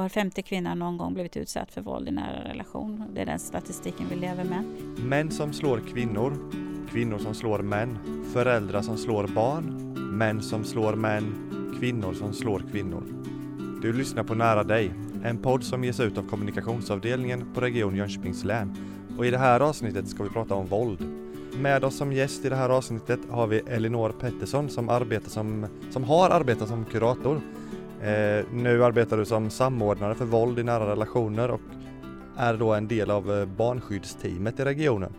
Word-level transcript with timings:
var 0.00 0.08
femte 0.08 0.42
kvinna 0.42 0.74
någon 0.74 0.96
gång 0.96 1.14
blivit 1.14 1.36
utsatt 1.36 1.72
för 1.72 1.80
våld 1.80 2.08
i 2.08 2.10
nära 2.10 2.48
relation. 2.48 3.04
Det 3.14 3.20
är 3.20 3.26
den 3.26 3.38
statistiken 3.38 4.06
vi 4.10 4.16
lever 4.16 4.44
med. 4.44 4.64
Män 5.04 5.30
som 5.30 5.52
slår 5.52 5.80
kvinnor, 5.92 6.50
kvinnor 6.90 7.18
som 7.18 7.34
slår 7.34 7.58
män, 7.58 7.98
föräldrar 8.32 8.82
som 8.82 8.96
slår 8.96 9.26
barn, 9.26 9.94
män 10.18 10.42
som 10.42 10.64
slår 10.64 10.94
män, 10.94 11.34
kvinnor 11.80 12.14
som 12.14 12.32
slår 12.32 12.62
kvinnor. 12.72 13.02
Du 13.82 13.92
lyssnar 13.92 14.24
på 14.24 14.34
Nära 14.34 14.64
dig, 14.64 14.92
en 15.24 15.38
podd 15.38 15.64
som 15.64 15.84
ges 15.84 16.00
ut 16.00 16.18
av 16.18 16.28
kommunikationsavdelningen 16.28 17.54
på 17.54 17.60
Region 17.60 17.96
Jönköpings 17.96 18.44
län. 18.44 18.76
Och 19.18 19.26
i 19.26 19.30
det 19.30 19.38
här 19.38 19.60
avsnittet 19.60 20.08
ska 20.08 20.22
vi 20.22 20.30
prata 20.30 20.54
om 20.54 20.66
våld. 20.66 21.00
Med 21.58 21.84
oss 21.84 21.96
som 21.96 22.12
gäst 22.12 22.44
i 22.44 22.48
det 22.48 22.56
här 22.56 22.68
avsnittet 22.68 23.20
har 23.30 23.46
vi 23.46 23.58
Elinor 23.58 24.12
Pettersson 24.20 24.68
som, 24.68 24.88
arbetar 24.88 25.30
som, 25.30 25.66
som 25.90 26.04
har 26.04 26.30
arbetat 26.30 26.68
som 26.68 26.84
kurator. 26.84 27.40
Eh, 28.02 28.44
nu 28.52 28.84
arbetar 28.84 29.16
du 29.16 29.24
som 29.24 29.50
samordnare 29.50 30.14
för 30.14 30.24
våld 30.24 30.58
i 30.58 30.62
nära 30.62 30.90
relationer 30.90 31.50
och 31.50 31.60
är 32.36 32.54
då 32.54 32.74
en 32.74 32.88
del 32.88 33.10
av 33.10 33.32
eh, 33.32 33.46
barnskyddsteamet 33.46 34.60
i 34.60 34.64
regionen. 34.64 35.12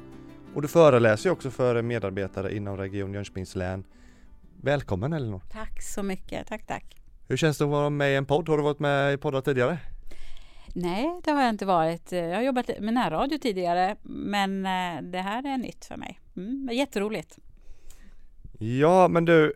Och 0.56 0.62
du 0.62 0.68
föreläser 0.68 1.30
också 1.30 1.50
för 1.52 1.82
medarbetare 1.82 2.56
inom 2.56 2.78
Region 2.78 3.14
Jönköpings 3.14 3.56
län. 3.56 3.84
Välkommen 4.62 5.14
Elinor! 5.14 5.42
Tack 5.52 5.82
så 5.82 6.04
mycket, 6.04 6.48
tack 6.48 6.68
tack! 6.68 6.96
Hur 7.28 7.38
känns 7.38 7.58
det 7.58 7.64
att 7.64 7.70
vara 7.70 7.90
med 7.90 8.12
i 8.12 8.16
en 8.16 8.26
podd? 8.26 8.50
Har 8.50 8.58
du 8.58 8.64
varit 8.64 8.80
med 8.80 9.14
i 9.14 9.18
poddar 9.18 9.42
tidigare? 9.42 9.78
Nej, 10.76 11.22
det 11.24 11.32
har 11.32 11.42
jag 11.42 11.50
inte 11.50 11.66
varit. 11.66 12.12
Jag 12.12 12.36
har 12.36 12.42
jobbat 12.42 12.70
med 12.80 12.94
närradio 12.94 13.38
tidigare, 13.38 13.96
men 14.04 14.66
eh, 14.66 15.02
det 15.02 15.20
här 15.20 15.54
är 15.54 15.58
nytt 15.58 15.86
för 15.86 15.98
mig. 15.98 16.20
Mm, 16.38 16.70
jätteroligt. 16.72 17.38
Ja, 18.60 19.08
men 19.08 19.26
du, 19.26 19.54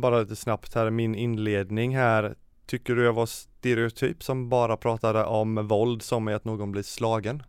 bara 0.00 0.20
lite 0.20 0.36
snabbt 0.36 0.74
här, 0.74 0.90
min 0.90 1.14
inledning 1.14 1.96
här. 1.96 2.34
Tycker 2.66 2.94
du 2.94 3.04
jag 3.04 3.12
var 3.12 3.26
stereotyp 3.26 4.22
som 4.22 4.48
bara 4.48 4.76
pratade 4.76 5.24
om 5.24 5.68
våld 5.68 6.02
som 6.02 6.28
är 6.28 6.34
att 6.34 6.44
någon 6.44 6.72
blir 6.72 6.82
slagen? 6.82 7.42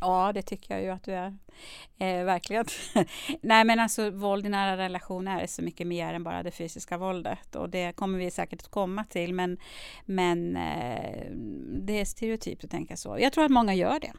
Ja, 0.00 0.32
det 0.34 0.42
tycker 0.42 0.74
jag 0.74 0.82
ju 0.82 0.90
att 0.90 1.02
du 1.02 1.12
är. 1.12 1.38
Eh, 1.98 2.24
verkligen. 2.24 2.64
Nej, 3.42 3.64
men 3.64 3.80
alltså 3.80 4.10
våld 4.10 4.46
i 4.46 4.48
nära 4.48 4.76
relationer 4.76 5.40
är 5.40 5.46
så 5.46 5.62
mycket 5.62 5.86
mer 5.86 6.14
än 6.14 6.24
bara 6.24 6.42
det 6.42 6.50
fysiska 6.50 6.98
våldet 6.98 7.56
och 7.56 7.70
det 7.70 7.96
kommer 7.96 8.18
vi 8.18 8.30
säkert 8.30 8.62
att 8.62 8.70
komma 8.70 9.04
till. 9.04 9.34
Men, 9.34 9.58
men 10.04 10.56
eh, 10.56 11.26
det 11.82 12.00
är 12.00 12.04
stereotypt 12.04 12.64
att 12.64 12.70
tänka 12.70 12.96
så. 12.96 13.16
Jag 13.20 13.32
tror 13.32 13.44
att 13.44 13.50
många 13.50 13.74
gör 13.74 14.00
det 14.00 14.12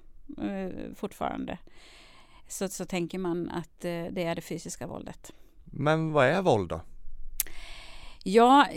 eh, 0.47 0.95
fortfarande. 0.95 1.57
Så, 2.47 2.67
så 2.67 2.85
tänker 2.85 3.17
man 3.17 3.49
att 3.49 3.85
eh, 3.85 4.05
det 4.11 4.23
är 4.23 4.35
det 4.35 4.41
fysiska 4.41 4.87
våldet. 4.87 5.33
Men 5.65 6.11
vad 6.11 6.25
är 6.25 6.41
våld 6.41 6.69
då? 6.69 6.81
Ja, 8.23 8.67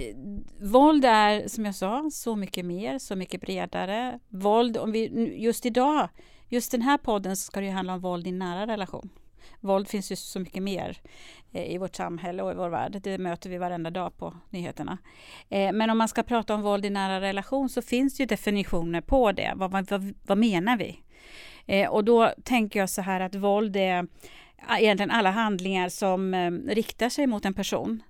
våld 0.61 1.05
är 1.05 1.49
som 1.49 1.65
jag 1.65 1.75
sa 1.75 2.11
så 2.13 2.37
mycket 2.37 2.65
mer, 2.65 2.99
så 2.99 3.17
mycket 3.17 3.41
bredare. 3.41 4.21
Våld, 4.29 4.77
om 4.77 4.93
vi 4.93 5.35
just 5.37 5.67
idag 5.67 6.09
Just 6.49 6.73
den 6.73 6.83
här 6.83 6.99
podden 6.99 7.37
ska 7.37 7.61
det 7.61 7.71
handla 7.71 7.95
om 7.95 8.01
våld 8.01 8.27
i 8.27 8.33
nära 8.33 8.67
relation. 8.67 9.09
Våld 9.61 9.89
finns 9.89 10.13
ju 10.13 10.17
så 10.17 10.41
mycket 10.41 10.63
mer 10.63 10.97
eh, 11.53 11.73
i 11.73 11.79
vårt 11.79 11.97
samhälle 11.97 12.43
och 12.43 12.53
i 12.53 12.55
vår 12.55 12.69
värld. 12.69 13.01
Det 13.03 13.19
möter 13.19 13.51
vi 13.51 13.59
varenda 13.59 13.91
dag 13.91 14.17
på 14.17 14.35
nyheterna. 14.51 14.99
Eh, 15.49 15.73
men 15.73 15.91
om 15.91 15.99
man 15.99 16.09
ska 16.09 16.23
prata 16.23 16.55
om 16.55 16.63
våld 16.63 16.87
i 16.87 16.91
nära 16.91 17.21
relation 17.21 17.69
så 17.69 17.83
finns 17.83 18.17
det 18.17 18.23
ju 18.23 18.27
definitioner 18.27 19.01
på 19.01 19.33
det. 19.33 19.53
Vad, 19.57 19.71
vad, 19.71 20.15
vad 20.27 20.39
menar 20.39 20.77
vi? 20.77 21.01
Eh, 21.67 21.91
och 21.91 22.05
då 22.05 22.33
tänker 22.45 22.81
jag 22.81 22.91
så 22.91 23.03
här 23.03 23.21
att 23.21 23.35
våld 23.35 23.77
är 23.77 24.07
egentligen 24.79 25.11
alla 25.11 25.31
handlingar 25.31 25.89
som 25.89 26.35
riktar 26.69 27.09
sig 27.09 27.27
mot 27.27 27.45
en 27.45 27.55
person 27.55 28.03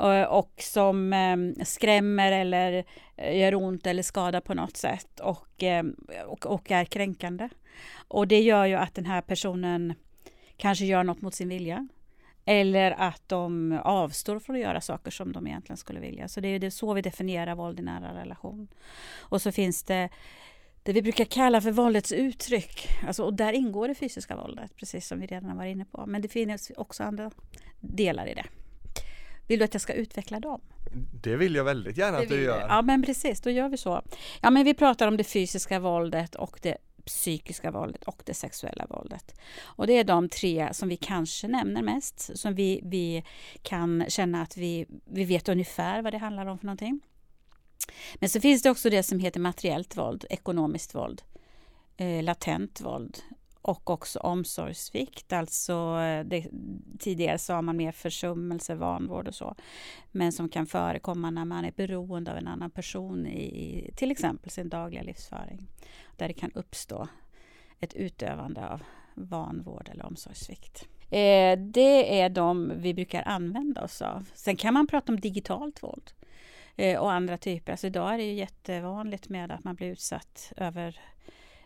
Eh, 0.00 0.22
och 0.22 0.52
som 0.58 1.12
ehm, 1.12 1.54
skrämmer 1.64 2.32
eller 2.32 2.84
eh, 3.16 3.38
gör 3.38 3.54
ont 3.54 3.86
eller 3.86 4.02
skadar 4.02 4.40
på 4.40 4.54
något 4.54 4.76
sätt 4.76 5.20
och, 5.20 5.62
ehm, 5.62 5.96
och, 6.26 6.46
och 6.46 6.70
är 6.70 6.84
kränkande. 6.84 7.48
Och 8.08 8.28
det 8.28 8.40
gör 8.40 8.66
ju 8.66 8.74
att 8.74 8.94
den 8.94 9.06
här 9.06 9.20
personen 9.20 9.94
kanske 10.56 10.84
gör 10.84 11.04
något 11.04 11.20
mot 11.20 11.34
sin 11.34 11.48
vilja. 11.48 11.88
Eller 12.44 12.90
att 12.90 13.22
de 13.26 13.78
avstår 13.84 14.38
från 14.38 14.56
att 14.56 14.62
göra 14.62 14.80
saker 14.80 15.10
som 15.10 15.32
de 15.32 15.46
egentligen 15.46 15.76
skulle 15.76 16.00
vilja. 16.00 16.28
Så 16.28 16.40
det 16.40 16.48
är 16.48 16.58
det 16.58 16.70
så 16.70 16.94
vi 16.94 17.02
definierar 17.02 17.54
våld 17.54 17.80
i 17.80 17.82
nära 17.82 18.20
relation. 18.20 18.68
Och 19.18 19.42
så 19.42 19.52
finns 19.52 19.82
det 19.82 20.08
det 20.82 20.92
vi 20.92 21.02
brukar 21.02 21.24
kalla 21.24 21.60
för 21.60 21.72
våldets 21.72 22.12
uttryck. 22.12 22.88
Alltså, 23.06 23.24
och 23.24 23.34
där 23.34 23.52
ingår 23.52 23.88
det 23.88 23.94
fysiska 23.94 24.36
våldet, 24.36 24.76
precis 24.76 25.06
som 25.06 25.20
vi 25.20 25.26
redan 25.26 25.50
har 25.50 25.56
varit 25.56 25.72
inne 25.72 25.84
på. 25.84 26.06
Men 26.06 26.22
det 26.22 26.28
finns 26.28 26.72
också 26.76 27.02
andra 27.02 27.30
delar 27.80 28.26
i 28.26 28.34
det. 28.34 28.44
Vill 29.46 29.58
du 29.58 29.64
att 29.64 29.74
jag 29.74 29.80
ska 29.80 29.92
utveckla 29.92 30.40
dem? 30.40 30.60
Det 31.22 31.36
vill 31.36 31.54
jag 31.54 31.64
väldigt 31.64 31.96
gärna 31.96 32.18
att 32.18 32.28
du 32.28 32.42
gör. 32.42 32.66
Ja, 32.68 32.82
men 32.82 33.02
precis, 33.02 33.40
då 33.40 33.50
gör 33.50 33.68
vi 33.68 33.76
så. 33.76 34.02
Ja, 34.42 34.50
men 34.50 34.64
vi 34.64 34.74
pratar 34.74 35.08
om 35.08 35.16
det 35.16 35.24
fysiska 35.24 35.80
våldet 35.80 36.34
och 36.34 36.58
det 36.62 36.76
psykiska 37.06 37.70
våldet 37.70 38.04
och 38.04 38.22
det 38.24 38.34
sexuella 38.34 38.86
våldet. 38.86 39.40
Och 39.62 39.86
det 39.86 39.92
är 39.92 40.04
de 40.04 40.28
tre 40.28 40.68
som 40.72 40.88
vi 40.88 40.96
kanske 40.96 41.48
nämner 41.48 41.82
mest, 41.82 42.38
som 42.38 42.54
vi, 42.54 42.80
vi 42.84 43.24
kan 43.62 44.04
känna 44.08 44.42
att 44.42 44.56
vi, 44.56 44.86
vi 45.04 45.24
vet 45.24 45.48
ungefär 45.48 46.02
vad 46.02 46.12
det 46.12 46.18
handlar 46.18 46.46
om 46.46 46.58
för 46.58 46.66
någonting. 46.66 47.00
Men 48.14 48.28
så 48.28 48.40
finns 48.40 48.62
det 48.62 48.70
också 48.70 48.90
det 48.90 49.02
som 49.02 49.18
heter 49.18 49.40
materiellt 49.40 49.96
våld, 49.96 50.24
ekonomiskt 50.30 50.94
våld, 50.94 51.22
eh, 51.96 52.22
latent 52.22 52.80
våld 52.80 53.18
och 53.66 53.90
också 53.90 54.18
omsorgssvikt. 54.18 55.32
Alltså 55.32 55.72
eh, 56.00 56.24
det, 56.24 56.46
tidigare 56.98 57.38
sa 57.38 57.62
man 57.62 57.76
mer 57.76 57.92
försummelse, 57.92 58.74
vanvård 58.74 59.28
och 59.28 59.34
så. 59.34 59.54
Men 60.12 60.32
som 60.32 60.48
kan 60.48 60.66
förekomma 60.66 61.30
när 61.30 61.44
man 61.44 61.64
är 61.64 61.72
beroende 61.76 62.30
av 62.30 62.36
en 62.36 62.46
annan 62.46 62.70
person 62.70 63.26
i 63.26 63.90
till 63.96 64.10
exempel 64.10 64.50
sin 64.50 64.68
dagliga 64.68 65.02
livsföring. 65.02 65.66
Där 66.16 66.28
det 66.28 66.34
kan 66.34 66.52
uppstå 66.52 67.08
ett 67.80 67.94
utövande 67.94 68.68
av 68.68 68.82
vanvård 69.14 69.88
eller 69.92 70.06
omsorgssvikt. 70.06 70.88
Eh, 71.10 71.58
det 71.58 72.20
är 72.20 72.28
de 72.28 72.72
vi 72.76 72.94
brukar 72.94 73.22
använda 73.22 73.84
oss 73.84 74.02
av. 74.02 74.28
Sen 74.34 74.56
kan 74.56 74.74
man 74.74 74.86
prata 74.86 75.12
om 75.12 75.20
digitalt 75.20 75.82
våld 75.82 76.12
eh, 76.76 76.98
och 76.98 77.12
andra 77.12 77.38
typer. 77.38 77.72
Alltså 77.72 77.86
idag 77.86 78.14
är 78.14 78.18
det 78.18 78.24
ju 78.24 78.34
jättevanligt 78.34 79.28
med 79.28 79.52
att 79.52 79.64
man 79.64 79.74
blir 79.74 79.88
utsatt 79.88 80.52
över 80.56 81.00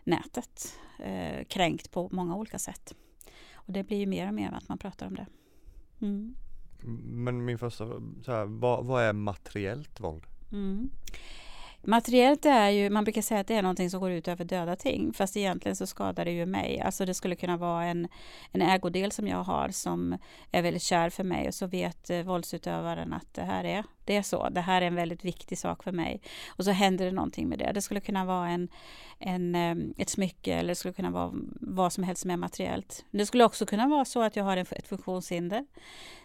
nätet 0.03 0.79
eh, 0.99 1.43
kränkt 1.43 1.91
på 1.91 2.09
många 2.11 2.35
olika 2.35 2.59
sätt. 2.59 2.95
Och 3.53 3.73
det 3.73 3.83
blir 3.83 3.97
ju 3.97 4.05
mer 4.05 4.27
och 4.27 4.33
mer 4.33 4.51
att 4.51 4.69
man 4.69 4.77
pratar 4.77 5.07
om 5.07 5.15
det. 5.15 5.27
Mm. 6.01 6.35
Men 7.05 7.45
min 7.45 7.57
första, 7.57 7.85
så 8.25 8.31
här, 8.31 8.45
vad, 8.45 8.85
vad 8.85 9.03
är 9.03 9.13
materiellt 9.13 9.99
våld? 9.99 10.23
Mm. 10.51 10.89
Materiellt 11.83 12.45
är 12.45 12.69
ju, 12.69 12.89
man 12.89 13.03
brukar 13.03 13.21
säga 13.21 13.39
att 13.39 13.47
det 13.47 13.55
är 13.55 13.61
någonting 13.61 13.89
som 13.89 13.99
går 13.99 14.11
ut 14.11 14.27
över 14.27 14.45
döda 14.45 14.75
ting, 14.75 15.13
fast 15.13 15.37
egentligen 15.37 15.75
så 15.75 15.87
skadar 15.87 16.25
det 16.25 16.31
ju 16.31 16.45
mig. 16.45 16.81
Alltså 16.81 17.05
det 17.05 17.13
skulle 17.13 17.35
kunna 17.35 17.57
vara 17.57 17.85
en, 17.85 18.07
en 18.51 18.61
ägodel 18.61 19.11
som 19.11 19.27
jag 19.27 19.43
har 19.43 19.69
som 19.69 20.17
är 20.51 20.61
väldigt 20.61 20.83
kär 20.83 21.09
för 21.09 21.23
mig 21.23 21.47
och 21.47 21.53
så 21.53 21.67
vet 21.67 22.09
eh, 22.09 22.21
våldsutövaren 22.21 23.13
att 23.13 23.33
det 23.33 23.41
här 23.41 23.63
är, 23.63 23.83
det 24.05 24.15
är 24.15 24.21
så, 24.21 24.49
det 24.49 24.61
här 24.61 24.81
är 24.81 24.87
en 24.87 24.95
väldigt 24.95 25.25
viktig 25.25 25.57
sak 25.57 25.83
för 25.83 25.91
mig. 25.91 26.21
Och 26.47 26.65
så 26.65 26.71
händer 26.71 27.05
det 27.05 27.11
någonting 27.11 27.49
med 27.49 27.59
det. 27.59 27.71
Det 27.73 27.81
skulle 27.81 27.99
kunna 27.99 28.25
vara 28.25 28.49
en, 28.49 28.67
en, 29.19 29.55
eh, 29.55 29.75
ett 29.97 30.09
smycke 30.09 30.53
eller 30.53 30.69
det 30.69 30.75
skulle 30.75 30.93
kunna 30.93 31.11
vara 31.11 31.31
vad 31.61 31.93
som 31.93 32.03
helst 32.03 32.21
som 32.21 32.31
är 32.31 32.37
materiellt. 32.37 33.05
Det 33.11 33.25
skulle 33.25 33.43
också 33.43 33.65
kunna 33.65 33.87
vara 33.87 34.05
så 34.05 34.21
att 34.21 34.35
jag 34.35 34.43
har 34.43 34.57
ett 34.57 34.87
funktionshinder 34.87 35.65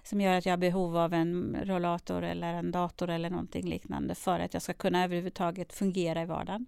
som 0.07 0.21
gör 0.21 0.39
att 0.39 0.47
jag 0.47 0.53
har 0.53 0.59
behov 0.59 0.97
av 0.97 1.15
en 1.15 1.57
rollator 1.65 2.23
eller 2.23 2.55
en 2.55 2.71
dator 2.71 3.11
eller 3.11 3.31
någonting 3.31 3.69
liknande 3.69 4.15
för 4.15 4.41
att 4.41 4.55
jag 4.55 4.63
ska 4.63 4.73
kunna 4.73 5.05
överhuvudtaget 5.05 5.73
fungera 5.73 6.23
i 6.23 6.25
vardagen. 6.25 6.67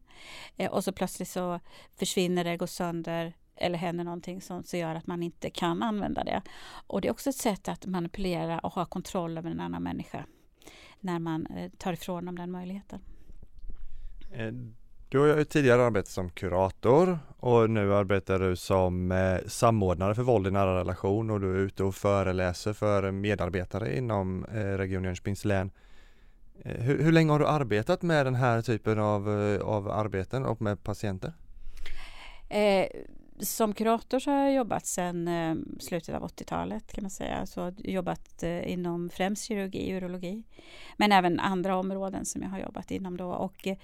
Eh, 0.56 0.70
och 0.70 0.84
så 0.84 0.92
plötsligt 0.92 1.28
så 1.28 1.60
försvinner 1.96 2.44
det, 2.44 2.56
går 2.56 2.66
sönder 2.66 3.32
eller 3.56 3.78
händer 3.78 4.04
någonting 4.04 4.40
som 4.40 4.62
så 4.62 4.76
gör 4.76 4.94
att 4.94 5.06
man 5.06 5.22
inte 5.22 5.50
kan 5.50 5.82
använda 5.82 6.24
det. 6.24 6.42
Och 6.86 7.00
det 7.00 7.08
är 7.08 7.12
också 7.12 7.30
ett 7.30 7.36
sätt 7.36 7.68
att 7.68 7.86
manipulera 7.86 8.58
och 8.58 8.72
ha 8.72 8.84
kontroll 8.84 9.38
över 9.38 9.50
en 9.50 9.60
annan 9.60 9.82
människa 9.82 10.24
när 11.00 11.18
man 11.18 11.46
eh, 11.46 11.70
tar 11.70 11.92
ifrån 11.92 12.24
dem 12.24 12.38
den 12.38 12.50
möjligheten. 12.50 13.00
Eh, 14.32 14.52
du 15.10 15.18
har 15.18 15.26
ju 15.26 15.44
tidigare 15.44 15.84
arbetat 15.84 16.10
som 16.10 16.30
kurator 16.30 17.18
och 17.38 17.70
nu 17.70 17.94
arbetar 17.94 18.38
du 18.38 18.56
som 18.56 19.12
eh, 19.12 19.38
samordnare 19.46 20.14
för 20.14 20.22
våld 20.22 20.46
i 20.46 20.50
nära 20.50 20.78
relation 20.78 21.30
och 21.30 21.40
du 21.40 21.54
är 21.54 21.58
ute 21.58 21.84
och 21.84 21.94
föreläser 21.94 22.72
för 22.72 23.10
medarbetare 23.10 23.96
inom 23.96 24.44
eh, 24.44 24.58
Region 24.58 25.04
Jönköpings 25.04 25.44
län. 25.44 25.70
Eh, 26.62 26.82
hur, 26.82 27.02
hur, 27.02 27.12
länge 27.12 27.32
har 27.32 27.38
du 27.38 27.46
arbetat 27.46 28.02
med 28.02 28.26
den 28.26 28.34
här 28.34 28.62
typen 28.62 28.98
av, 28.98 29.28
av 29.64 29.90
arbeten 29.90 30.44
och 30.44 30.62
med 30.62 30.84
patienter? 30.84 31.32
Eh, 32.48 32.86
som 33.40 33.74
kurator 33.74 34.18
så 34.18 34.30
har 34.30 34.38
jag 34.38 34.54
jobbat 34.54 34.86
sedan 34.86 35.28
eh, 35.28 35.56
slutet 35.80 36.14
av 36.14 36.22
80-talet 36.28 36.92
kan 36.92 37.04
man 37.04 37.10
säga. 37.10 37.46
Så 37.46 37.72
jobbat 37.78 38.42
eh, 38.42 38.72
inom 38.72 39.10
främst 39.10 39.44
kirurgi, 39.44 39.92
urologi. 39.96 40.42
Men 40.96 41.12
även 41.12 41.40
andra 41.40 41.76
områden 41.76 42.24
som 42.24 42.42
jag 42.42 42.48
har 42.48 42.58
jobbat 42.58 42.90
inom 42.90 43.16
då. 43.16 43.30
Och 43.30 43.66
eh, 43.66 43.76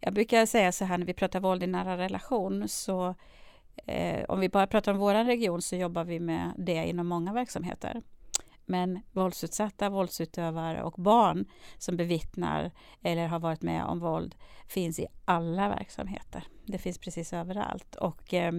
jag 0.00 0.14
brukar 0.14 0.46
säga 0.46 0.72
så 0.72 0.84
här 0.84 0.98
när 0.98 1.06
vi 1.06 1.14
pratar 1.14 1.40
våld 1.40 1.62
i 1.62 1.66
nära 1.66 1.98
relation 1.98 2.68
så 2.68 3.14
eh, 3.86 4.24
om 4.28 4.40
vi 4.40 4.48
bara 4.48 4.66
pratar 4.66 4.92
om 4.92 4.98
vår 4.98 5.24
region 5.24 5.62
så 5.62 5.76
jobbar 5.76 6.04
vi 6.04 6.20
med 6.20 6.52
det 6.58 6.84
inom 6.88 7.06
många 7.06 7.32
verksamheter. 7.32 8.02
Men 8.66 9.00
våldsutsatta, 9.12 9.90
våldsutövare 9.90 10.82
och 10.82 10.92
barn 10.92 11.44
som 11.78 11.96
bevittnar 11.96 12.70
eller 13.02 13.26
har 13.26 13.38
varit 13.38 13.62
med 13.62 13.84
om 13.84 14.00
våld 14.00 14.34
finns 14.68 14.98
i 14.98 15.06
alla 15.24 15.68
verksamheter. 15.68 16.44
Det 16.66 16.78
finns 16.78 16.98
precis 16.98 17.32
överallt. 17.32 17.94
Och, 17.94 18.34
eh, 18.34 18.52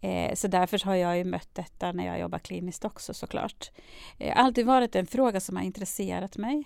eh, 0.00 0.34
så 0.34 0.48
därför 0.48 0.84
har 0.84 0.94
jag 0.94 1.18
ju 1.18 1.24
mött 1.24 1.54
detta 1.54 1.92
när 1.92 2.06
jag 2.06 2.20
jobbar 2.20 2.38
kliniskt 2.38 2.84
också 2.84 3.14
såklart. 3.14 3.70
Det 4.18 4.28
eh, 4.28 4.36
har 4.36 4.44
alltid 4.44 4.66
varit 4.66 4.96
en 4.96 5.06
fråga 5.06 5.40
som 5.40 5.56
har 5.56 5.62
intresserat 5.62 6.36
mig. 6.36 6.64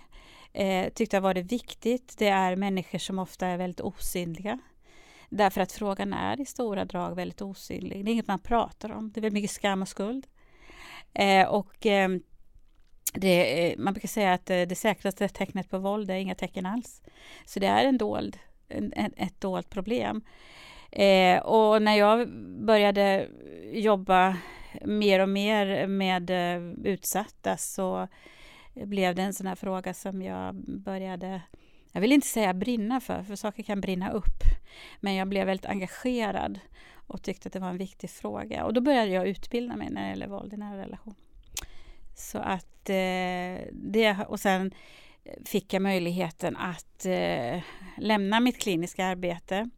Eh, 0.53 0.89
tyckte 0.93 1.17
har 1.17 1.23
varit 1.23 1.53
viktigt. 1.53 2.15
Det 2.19 2.29
är 2.29 2.57
människor 2.57 2.99
som 2.99 3.19
ofta 3.19 3.47
är 3.47 3.57
väldigt 3.57 3.81
osynliga. 3.81 4.59
Därför 5.29 5.61
att 5.61 5.73
frågan 5.73 6.13
är 6.13 6.41
i 6.41 6.47
stora 6.47 6.85
drag 6.85 7.15
väldigt 7.15 7.43
osynlig. 7.43 8.05
Det 8.05 8.11
är 8.11 8.13
inget 8.13 8.27
man 8.27 8.39
pratar 8.39 8.93
om. 8.93 9.13
Det 9.13 9.21
är 9.21 9.23
väldigt 9.23 9.43
mycket 9.43 9.51
skam 9.51 9.83
och 9.83 9.89
skuld. 9.89 10.27
Eh, 11.13 11.47
och 11.47 11.87
eh, 11.87 12.09
det, 13.15 13.73
eh, 13.73 13.79
man 13.79 13.95
brukar 13.95 14.09
säga 14.09 14.33
att 14.33 14.51
eh, 14.51 14.63
det 14.63 14.75
säkraste 14.75 15.29
tecknet 15.29 15.71
på 15.71 15.79
våld 15.79 16.11
är 16.11 16.15
inga 16.15 16.35
tecken 16.35 16.67
alls. 16.67 17.03
Så 17.45 17.61
det 17.61 17.67
är 17.67 17.85
en 17.85 17.99
dold, 17.99 18.39
en, 18.69 18.93
ett 19.17 19.41
dolt 19.41 19.71
problem. 19.71 20.25
Eh, 20.95 21.39
och 21.39 21.83
när 21.83 21.95
jag 21.95 22.29
började 22.65 23.29
jobba 23.73 24.37
mer 24.85 25.21
och 25.21 25.29
mer 25.29 25.87
med 25.87 26.31
eh, 26.31 26.63
utsatta 26.85 27.57
så 27.57 28.09
blev 28.75 29.15
det 29.15 29.23
en 29.23 29.35
sån 29.35 29.47
här 29.47 29.55
fråga 29.55 29.95
som 29.95 30.23
jag 30.23 30.55
började, 30.81 31.41
jag 31.93 32.01
vill 32.01 32.13
inte 32.13 32.27
säga 32.27 32.55
brinna 32.55 33.01
för, 33.01 33.23
för 33.23 33.37
saker 33.37 33.63
kan 33.63 33.81
brinna 33.81 34.11
upp. 34.11 34.43
Men 35.01 35.15
jag 35.15 35.29
blev 35.29 35.47
väldigt 35.47 35.67
engagerad 35.67 36.61
och 37.07 37.23
tyckte 37.23 37.49
att 37.49 37.53
det 37.53 37.61
var 37.61 37.69
en 37.69 37.79
viktig 37.79 38.11
fråga. 38.11 38.65
Och 38.65 38.75
då 38.75 38.81
började 38.81 39.11
jag 39.11 39.29
utbilda 39.29 39.77
mig 39.77 39.91
när 39.91 40.03
det 40.03 40.09
gäller 40.09 40.29
våld 40.29 40.53
i 40.53 40.57
nära 40.57 40.83
relation. 40.83 41.15
Så 42.17 42.39
att 42.39 42.91
eh, 42.91 43.69
det, 43.73 44.17
och 44.29 44.41
sen 44.41 44.75
fick 45.45 45.73
jag 45.73 45.83
möjligheten 45.83 46.57
att 46.57 47.07
eh, 47.07 47.63
lämna 47.99 48.41
mitt 48.41 48.59
kliniska 48.59 49.05
arbete 49.05 49.71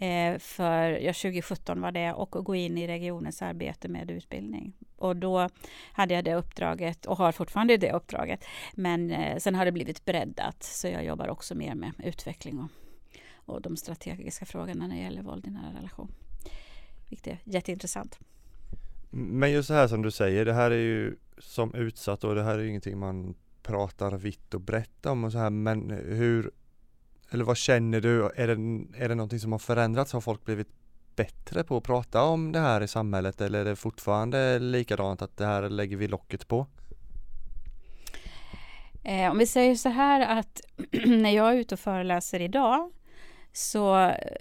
Eh, 0.00 0.38
för 0.38 0.90
ja, 0.90 1.12
2017 1.12 1.80
var 1.80 1.92
det 1.92 2.12
och 2.12 2.30
gå 2.30 2.54
in 2.54 2.78
i 2.78 2.86
regionens 2.86 3.42
arbete 3.42 3.88
med 3.88 4.10
utbildning. 4.10 4.72
Och 4.96 5.16
då 5.16 5.48
hade 5.92 6.14
jag 6.14 6.24
det 6.24 6.34
uppdraget 6.34 7.06
och 7.06 7.18
har 7.18 7.32
fortfarande 7.32 7.76
det 7.76 7.92
uppdraget. 7.92 8.44
Men 8.74 9.10
eh, 9.10 9.38
sen 9.38 9.54
har 9.54 9.64
det 9.64 9.72
blivit 9.72 10.04
breddat 10.04 10.62
så 10.62 10.88
jag 10.88 11.04
jobbar 11.04 11.28
också 11.28 11.54
mer 11.54 11.74
med 11.74 11.92
utveckling 12.04 12.58
och, 12.58 12.70
och 13.34 13.62
de 13.62 13.76
strategiska 13.76 14.46
frågorna 14.46 14.86
när 14.86 14.96
det 14.96 15.02
gäller 15.02 15.22
våld 15.22 15.46
i 15.46 15.50
nära 15.50 15.78
relation. 15.78 16.12
Vilket 17.08 17.26
är 17.26 17.38
jätteintressant. 17.44 18.18
Men 19.10 19.52
just 19.52 19.68
så 19.68 19.74
här 19.74 19.88
som 19.88 20.02
du 20.02 20.10
säger, 20.10 20.44
det 20.44 20.52
här 20.52 20.70
är 20.70 20.76
ju 20.76 21.16
som 21.38 21.74
utsatt 21.74 22.24
och 22.24 22.34
det 22.34 22.42
här 22.42 22.58
är 22.58 22.62
ju 22.62 22.68
ingenting 22.68 22.98
man 22.98 23.34
pratar 23.62 24.16
vitt 24.16 24.54
och 24.54 24.60
brett 24.60 25.06
om 25.06 25.24
och 25.24 25.32
så 25.32 25.38
här 25.38 25.50
men 25.50 25.90
hur 25.90 26.50
eller 27.30 27.44
vad 27.44 27.56
känner 27.56 28.00
du? 28.00 28.30
Är 28.36 28.46
det, 28.46 28.52
är 29.04 29.08
det 29.08 29.14
någonting 29.14 29.40
som 29.40 29.52
har 29.52 29.58
förändrats? 29.58 30.12
Har 30.12 30.20
folk 30.20 30.44
blivit 30.44 30.68
bättre 31.16 31.64
på 31.64 31.76
att 31.76 31.84
prata 31.84 32.22
om 32.22 32.52
det 32.52 32.58
här 32.58 32.80
i 32.80 32.88
samhället 32.88 33.40
eller 33.40 33.60
är 33.60 33.64
det 33.64 33.76
fortfarande 33.76 34.58
likadant 34.58 35.22
att 35.22 35.36
det 35.36 35.46
här 35.46 35.68
lägger 35.68 35.96
vi 35.96 36.08
locket 36.08 36.48
på? 36.48 36.66
Eh, 39.04 39.30
om 39.30 39.38
vi 39.38 39.46
säger 39.46 39.74
så 39.74 39.88
här 39.88 40.38
att 40.38 40.60
när 41.06 41.30
jag 41.30 41.52
är 41.52 41.56
ute 41.56 41.74
och 41.74 41.80
föreläser 41.80 42.40
idag 42.40 42.92
så 43.52 43.94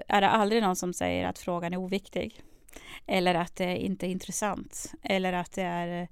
är 0.07 0.21
det 0.21 0.29
aldrig 0.29 0.61
någon 0.61 0.75
som 0.75 0.93
säger 0.93 1.27
att 1.27 1.39
frågan 1.39 1.73
är 1.73 1.77
oviktig. 1.77 2.41
Eller 3.05 3.35
att 3.35 3.55
det 3.55 3.77
inte 3.77 4.07
är 4.07 4.09
intressant. 4.09 4.93
Eller 5.03 5.33
att 5.33 5.51
det 5.51 5.61
är 5.61 6.07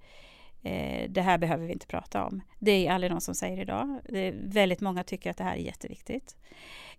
eh, 0.65 1.09
det 1.09 1.21
här 1.21 1.37
behöver 1.37 1.65
vi 1.65 1.73
inte 1.73 1.87
prata 1.87 2.25
om. 2.25 2.41
Det 2.59 2.87
är 2.87 2.91
aldrig 2.91 3.11
någon 3.11 3.21
som 3.21 3.35
säger 3.35 3.61
idag. 3.61 3.99
Det 4.09 4.19
är 4.19 4.35
väldigt 4.43 4.81
många 4.81 5.03
tycker 5.03 5.29
att 5.29 5.37
det 5.37 5.43
här 5.43 5.55
är 5.55 5.61
jätteviktigt. 5.61 6.35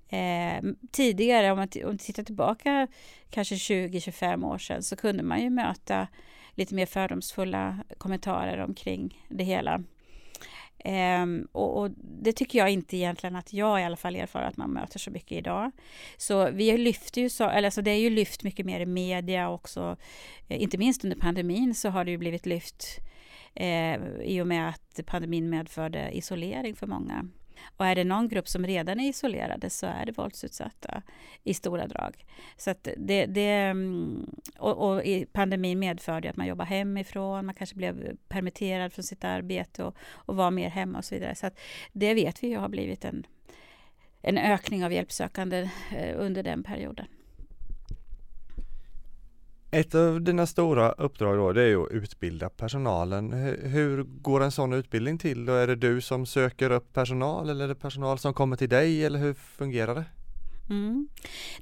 Eh, 0.09 0.63
tidigare, 0.93 1.51
om 1.51 1.59
man, 1.59 1.69
om 1.75 1.87
man 1.87 1.99
tittar 1.99 2.23
tillbaka 2.23 2.87
kanske 3.31 3.55
20-25 3.55 4.47
år 4.47 4.59
sedan, 4.59 4.83
så 4.83 4.97
kunde 4.97 5.23
man 5.23 5.43
ju 5.43 5.51
möta 5.51 6.09
lite 6.55 6.75
mer 6.75 6.87
fördomsfulla 6.87 7.79
kommentarer 7.99 8.59
omkring 8.59 9.25
det 9.29 9.45
hela. 9.45 9.83
Um, 10.85 11.49
och, 11.53 11.81
och, 11.81 11.91
det 11.99 12.33
tycker 12.33 12.59
jag 12.59 12.71
inte 12.71 12.97
egentligen 12.97 13.37
att 13.37 13.53
jag 13.53 13.81
i 13.81 13.85
alla 13.85 13.97
fall 13.97 14.17
erfar 14.17 14.43
att 14.43 14.57
man 14.57 14.71
möter 14.71 14.99
så 14.99 15.11
mycket 15.11 15.39
idag. 15.39 15.71
Så 16.17 16.51
vi 16.51 16.79
lyfter 16.79 17.21
ju 17.21 17.31
så, 17.31 17.49
eller 17.49 17.67
alltså 17.67 17.83
det 17.83 17.91
är 17.91 17.99
ju 17.99 18.11
lyft 18.11 18.43
mycket 18.43 18.67
mer 18.67 18.81
i 18.81 18.87
media 18.87 19.51
också. 19.51 19.97
Eh, 20.49 20.63
inte 20.63 20.79
minst 20.79 21.05
under 21.05 21.17
pandemin 21.17 21.75
så 21.75 21.89
har 21.89 22.05
det 22.05 22.11
ju 22.11 22.19
blivit 22.19 22.47
lyft 22.47 23.01
eh, 23.56 24.00
i 24.23 24.41
och 24.43 24.47
med 24.47 24.69
att 24.69 25.00
pandemin 25.06 25.50
medförde 25.50 26.11
isolering 26.17 26.76
för 26.76 26.87
många. 26.87 27.29
Och 27.76 27.87
är 27.87 27.94
det 27.94 28.05
någon 28.05 28.29
grupp 28.29 28.49
som 28.49 28.67
redan 28.67 29.00
är 29.00 29.08
isolerade 29.08 29.70
så 29.70 29.87
är 29.87 30.06
det 30.06 30.19
våldsutsatta 30.19 31.03
i 31.44 31.55
stora 31.55 31.87
drag. 31.87 32.25
Så 32.56 32.70
att 32.70 32.88
det, 32.97 33.26
det, 33.26 33.50
mm, 33.50 34.31
och, 34.58 34.91
och 34.91 35.03
pandemin 35.32 35.79
medförde 35.79 36.31
att 36.31 36.37
man 36.37 36.47
jobbar 36.47 36.64
hemifrån, 36.64 37.47
man 37.47 37.55
kanske 37.55 37.76
blev 37.76 38.17
permitterad 38.29 38.93
från 38.93 39.03
sitt 39.03 39.25
arbete 39.25 39.85
och, 39.85 39.97
och 40.12 40.37
var 40.37 40.50
mer 40.50 40.69
hemma 40.69 40.99
och 40.99 41.05
så 41.05 41.14
vidare. 41.14 41.35
Så 41.35 41.47
att 41.47 41.58
det 41.93 42.14
vet 42.14 42.43
vi 42.43 42.55
har 42.55 42.69
blivit 42.69 43.05
en, 43.05 43.26
en 44.23 44.38
ökning 44.38 44.85
av 44.85 44.93
hjälpsökande 44.93 45.70
eh, 45.97 46.14
under 46.17 46.43
den 46.43 46.62
perioden. 46.62 47.06
Ett 49.76 49.94
av 49.94 50.23
dina 50.23 50.46
stora 50.46 50.93
uppdrag 50.93 51.37
då, 51.37 51.52
det 51.52 51.62
är 51.62 51.82
att 51.82 51.90
utbilda 51.90 52.49
personalen. 52.49 53.32
Hur 53.62 54.02
går 54.02 54.43
en 54.43 54.50
sån 54.50 54.73
utbildning 54.73 55.19
till? 55.19 55.44
Då 55.44 55.52
är 55.52 55.67
det 55.67 55.76
du 55.76 56.00
som 56.00 56.26
söker 56.26 56.70
upp 56.70 56.93
personal 56.93 57.50
eller 57.50 57.64
är 57.64 57.69
det 57.69 57.75
personal 57.75 58.19
som 58.19 58.34
kommer 58.34 58.56
till 58.56 58.69
dig 58.69 59.05
eller 59.05 59.19
hur 59.19 59.34
fungerar 59.34 59.94
det? 59.94 60.05
Mm. 60.70 61.08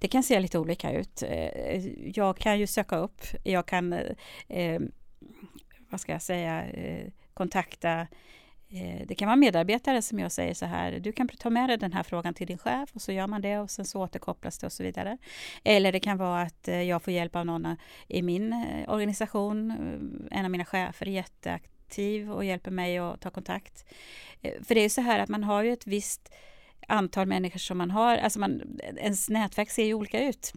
Det 0.01 0.09
kan 0.09 0.23
se 0.23 0.41
lite 0.41 0.59
olika 0.59 0.93
ut. 0.93 1.23
Eh, 1.23 1.87
jag 2.15 2.39
kan 2.39 2.59
ju 2.59 2.67
söka 2.67 2.97
upp, 2.97 3.21
jag 3.45 3.67
kan, 3.67 3.93
eh, 3.93 4.09
eh 4.49 4.81
vad 5.91 6.01
ska 6.01 6.13
jag 6.13 6.23
säga, 6.23 6.65
eh, 6.67 7.11
kontakta 7.35 8.01
Eh, 8.01 8.07
Eh, 8.75 9.07
det 9.07 9.15
kan 9.15 9.27
vara 9.27 9.37
medarbetare 9.37 10.03
som 10.03 10.19
jag 10.19 10.33
säger 10.33 10.55
så 10.55 10.67
här, 10.67 10.93
du 10.93 11.13
kan 11.13 11.29
ta 11.29 11.51
med 11.51 11.69
dig 11.69 11.79
den 11.79 11.93
här 11.93 12.03
frågan 12.03 12.35
till 12.35 12.47
din 12.47 12.59
chef 12.59 12.91
och 12.95 13.03
så 13.03 13.13
gör 13.13 13.27
man 13.27 13.43
det 13.43 13.59
och 13.59 13.71
sen 13.71 13.85
så 13.85 14.01
återkopplas 14.01 14.59
det 14.59 14.67
och 14.67 14.73
så 14.73 14.83
vidare. 14.83 15.19
Eller 15.65 15.93
det 15.93 16.01
kan 16.01 16.19
vara 16.19 16.43
att 16.43 16.69
eh, 16.69 16.83
jag 16.83 17.03
får 17.03 17.13
hjälp 17.13 17.37
av 17.37 17.47
någon 17.47 17.77
i 18.09 18.23
min 18.23 18.53
eh, 18.53 18.93
organisation, 18.93 19.71
en 20.31 20.45
av 20.45 20.51
mina 20.51 20.65
chefer 20.65 21.09
är 21.09 21.13
jätteaktiv 21.13 22.33
och 22.33 22.45
hjälper 22.45 22.71
mig 22.71 22.99
att 22.99 23.21
ta 23.21 23.31
kontakt. 23.31 23.85
För 24.63 24.75
det 24.75 24.81
är 24.81 24.89
så 24.89 25.01
här 25.01 25.19
att 25.19 25.29
man 25.29 25.45
har 25.45 25.63
ju 25.63 25.73
ett 25.73 25.87
visst 25.87 26.35
antal 26.89 27.27
människor 27.27 27.59
som 27.59 27.79
man 27.79 27.91
har. 27.91 28.17
Alltså 28.17 28.39
man, 28.39 28.81
ens 28.97 29.29
nätverk 29.29 29.71
ser 29.71 29.85
ju 29.85 29.95
olika 29.95 30.29
ut. 30.29 30.53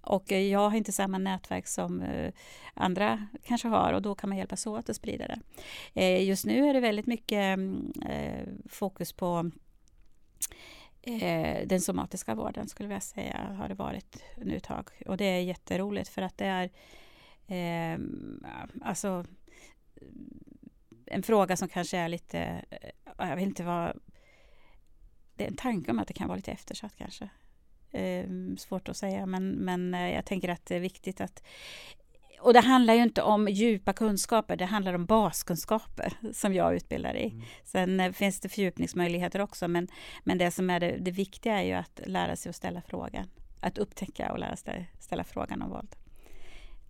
Och 0.00 0.32
jag 0.32 0.70
har 0.70 0.76
inte 0.76 0.92
samma 0.92 1.18
nätverk 1.18 1.66
som 1.66 2.02
eh, 2.02 2.32
andra 2.74 3.26
kanske 3.44 3.68
har 3.68 3.92
och 3.92 4.02
då 4.02 4.14
kan 4.14 4.28
man 4.28 4.38
hjälpas 4.38 4.66
åt 4.66 4.88
att 4.88 4.96
sprida 4.96 5.26
det. 5.26 5.40
Eh, 5.94 6.28
just 6.28 6.46
nu 6.46 6.68
är 6.68 6.74
det 6.74 6.80
väldigt 6.80 7.06
mycket 7.06 7.58
eh, 8.06 8.46
fokus 8.68 9.12
på 9.12 9.50
den 11.64 11.80
somatiska 11.80 12.34
vården 12.34 12.68
skulle 12.68 12.92
jag 12.92 13.02
säga 13.02 13.56
har 13.58 13.68
det 13.68 13.74
varit 13.74 14.24
nu 14.36 14.56
ett 14.56 14.64
tag. 14.64 14.90
Och 15.06 15.16
det 15.16 15.24
är 15.24 15.40
jätteroligt 15.40 16.08
för 16.08 16.22
att 16.22 16.38
det 16.38 16.46
är 16.46 16.70
eh, 17.46 17.98
alltså 18.82 19.24
en 21.06 21.22
fråga 21.22 21.56
som 21.56 21.68
kanske 21.68 21.98
är 21.98 22.08
lite, 22.08 22.64
jag 23.18 23.36
vet 23.36 23.44
inte 23.44 23.64
vad 23.64 24.00
det 25.40 25.44
är 25.44 25.48
en 25.48 25.56
tanke 25.56 25.90
om 25.90 25.98
att 25.98 26.08
det 26.08 26.14
kan 26.14 26.28
vara 26.28 26.36
lite 26.36 26.52
eftersatt 26.52 26.96
kanske. 26.98 27.28
Eh, 27.90 28.24
svårt 28.58 28.88
att 28.88 28.96
säga, 28.96 29.26
men, 29.26 29.50
men 29.50 29.94
eh, 29.94 30.14
jag 30.14 30.24
tänker 30.24 30.48
att 30.48 30.66
det 30.66 30.76
är 30.76 30.80
viktigt 30.80 31.20
att 31.20 31.42
och 32.40 32.52
det 32.52 32.60
handlar 32.60 32.94
ju 32.94 33.02
inte 33.02 33.22
om 33.22 33.48
djupa 33.48 33.92
kunskaper, 33.92 34.56
det 34.56 34.64
handlar 34.64 34.94
om 34.94 35.06
baskunskaper 35.06 36.12
som 36.32 36.54
jag 36.54 36.74
utbildar 36.74 37.16
i. 37.16 37.30
Mm. 37.30 37.42
Sen 37.64 38.00
eh, 38.00 38.12
finns 38.12 38.40
det 38.40 38.48
fördjupningsmöjligheter 38.48 39.40
också, 39.40 39.68
men, 39.68 39.88
men 40.24 40.38
det 40.38 40.50
som 40.50 40.70
är 40.70 40.80
det, 40.80 40.96
det 41.00 41.10
viktiga 41.10 41.60
är 41.60 41.66
ju 41.66 41.72
att 41.72 42.00
lära 42.06 42.36
sig 42.36 42.50
att 42.50 42.56
ställa 42.56 42.82
frågan. 42.82 43.26
Att 43.60 43.78
upptäcka 43.78 44.32
och 44.32 44.38
lära 44.38 44.56
sig 44.56 44.90
ställa 44.98 45.24
frågan 45.24 45.62
om 45.62 45.70
våld 45.70 45.96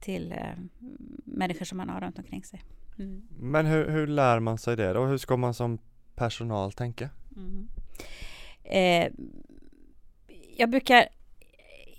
till 0.00 0.32
eh, 0.32 0.38
människor 1.24 1.64
som 1.64 1.78
man 1.78 1.88
har 1.88 2.00
runt 2.00 2.18
omkring 2.18 2.44
sig. 2.44 2.62
Mm. 2.98 3.22
Men 3.38 3.66
hur, 3.66 3.88
hur 3.88 4.06
lär 4.06 4.40
man 4.40 4.58
sig 4.58 4.76
det 4.76 4.92
då? 4.92 5.04
Hur 5.04 5.18
ska 5.18 5.36
man 5.36 5.54
som 5.54 5.78
personal 6.14 6.72
tänka? 6.72 7.10
Mm. 7.36 7.68
Eh, 8.70 9.08
jag 10.56 10.70
brukar 10.70 11.08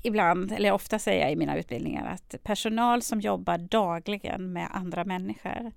ibland, 0.04 0.51
eller 0.51 0.72
ofta 0.72 1.00
säga 1.00 1.30
i 1.30 1.36
mina 1.36 1.58
utbildningar 1.58 2.06
att 2.06 2.44
personal 2.44 3.01
som 3.01 3.22
jobbar 3.22 3.58
dagligen 3.58 4.54
med 4.54 4.68
andra 4.72 5.06
människor, 5.06 5.72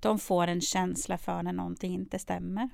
de 0.00 0.18
får 0.18 0.46
en 0.46 0.60
känsla 0.60 1.18
för 1.18 1.42
när 1.42 1.52
någonting 1.52 1.94
inte 1.94 2.18
stämmer. 2.18 2.68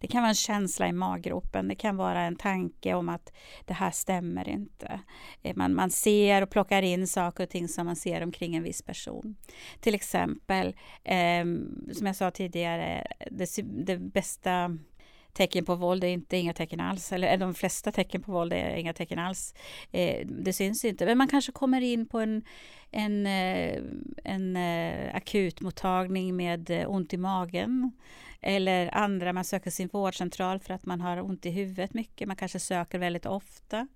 Det 0.00 0.06
kan 0.06 0.22
vara 0.22 0.28
en 0.28 0.34
känsla 0.34 0.88
i 0.88 0.92
maggropen, 0.92 1.68
det 1.68 1.74
kan 1.74 1.96
vara 1.96 2.20
en 2.20 2.36
tanke 2.36 2.94
om 2.94 3.08
att 3.08 3.32
det 3.64 3.74
här 3.74 3.90
stämmer 3.90 4.48
inte. 4.48 5.00
Eh, 5.42 5.56
man, 5.56 5.74
man 5.74 5.90
ser 5.90 6.42
och 6.42 6.50
plockar 6.50 6.82
in 6.82 7.06
saker 7.06 7.44
och 7.44 7.50
ting 7.50 7.68
som 7.68 7.86
man 7.86 7.96
ser 7.96 8.22
omkring 8.22 8.56
en 8.56 8.62
viss 8.62 8.82
person. 8.82 9.36
Till 9.80 9.94
exempel, 9.94 10.76
eh, 11.04 11.44
som 11.92 12.06
jag 12.06 12.16
sa 12.16 12.30
tidigare, 12.30 13.06
det, 13.30 13.62
det 13.62 13.98
bästa 13.98 14.78
tecken 15.36 15.64
på 15.64 15.74
våld 15.74 16.04
är 16.04 16.08
inte 16.08 16.36
inga 16.36 16.52
tecken 16.52 16.80
alls, 16.80 17.12
eller 17.12 17.36
de 17.36 17.54
flesta 17.54 17.92
tecken 17.92 18.22
på 18.22 18.32
våld 18.32 18.52
är 18.52 18.76
inga 18.76 18.92
tecken 18.92 19.18
alls. 19.18 19.54
Eh, 19.92 20.26
det 20.26 20.52
syns 20.52 20.84
inte, 20.84 21.06
men 21.06 21.18
man 21.18 21.28
kanske 21.28 21.52
kommer 21.52 21.80
in 21.80 22.06
på 22.06 22.20
en, 22.20 22.44
en, 22.90 23.26
eh, 23.26 23.82
en 24.24 24.56
eh, 24.56 25.16
akutmottagning 25.16 26.36
med 26.36 26.70
eh, 26.70 26.90
ont 26.90 27.12
i 27.12 27.16
magen 27.16 27.92
eller 28.40 28.94
andra, 28.94 29.32
man 29.32 29.44
söker 29.44 29.70
sin 29.70 29.88
vårdcentral 29.92 30.60
för 30.60 30.74
att 30.74 30.86
man 30.86 31.00
har 31.00 31.20
ont 31.22 31.46
i 31.46 31.50
huvudet 31.50 31.94
mycket, 31.94 32.28
man 32.28 32.36
kanske 32.36 32.58
söker 32.58 32.98
väldigt 32.98 33.26
ofta. 33.26 33.88